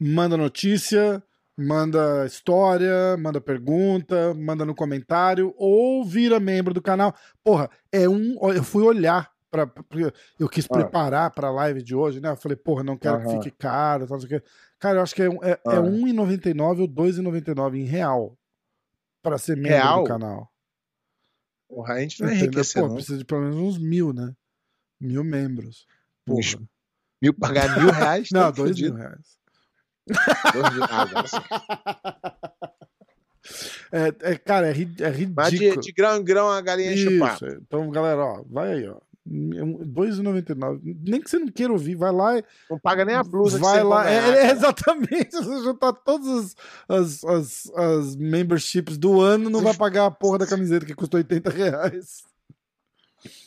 [0.00, 1.22] manda notícia,
[1.56, 7.14] manda história, manda pergunta, manda no comentário ou vira membro do canal.
[7.40, 8.36] Porra, é um.
[8.52, 9.70] Eu fui olhar para
[10.40, 10.74] eu quis ah.
[10.74, 12.30] preparar para a live de hoje, né?
[12.30, 14.18] Eu falei, porra, não quero que fique caro, tal,
[14.80, 18.36] Cara, eu acho que é, é, é R$1,99 ou R$2,99 em real
[19.22, 20.02] para ser membro real?
[20.02, 20.53] do canal.
[21.86, 22.94] A gente não é enriquecer, Pô, não.
[22.94, 24.34] precisa de pelo menos uns mil, né?
[25.00, 25.86] Mil membros.
[26.24, 26.40] Porra.
[27.22, 28.28] Mil, pagar mil reais?
[28.30, 28.92] não, dois fudido.
[28.92, 29.38] mil reais.
[30.52, 31.36] Dois mil, ah, sim.
[33.92, 35.34] É, é, cara, é, é ridículo.
[35.34, 37.46] Mas de, de, grão em grão a galinha enche o papo.
[37.46, 39.00] Então, galera, ó, vai aí, ó.
[39.26, 40.80] R$2,99.
[40.84, 42.44] Nem que você não queira ouvir, vai lá e.
[42.68, 44.08] Não paga nem a blusa vai lá.
[44.08, 45.30] É, é, exatamente.
[45.32, 46.54] Você juntar todas
[46.88, 51.18] as, as, as, memberships do ano, não vai pagar a porra da camiseta que custou
[51.18, 52.22] 80 reais.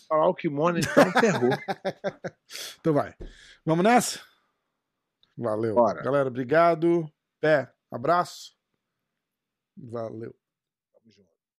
[0.09, 1.51] Falar o kimono, então ferrou.
[2.79, 3.13] então vai.
[3.63, 4.19] Vamos nessa?
[5.37, 5.75] Valeu.
[5.75, 6.01] Bora.
[6.01, 7.07] Galera, obrigado.
[7.39, 8.55] Pé, abraço.
[9.77, 10.33] Valeu.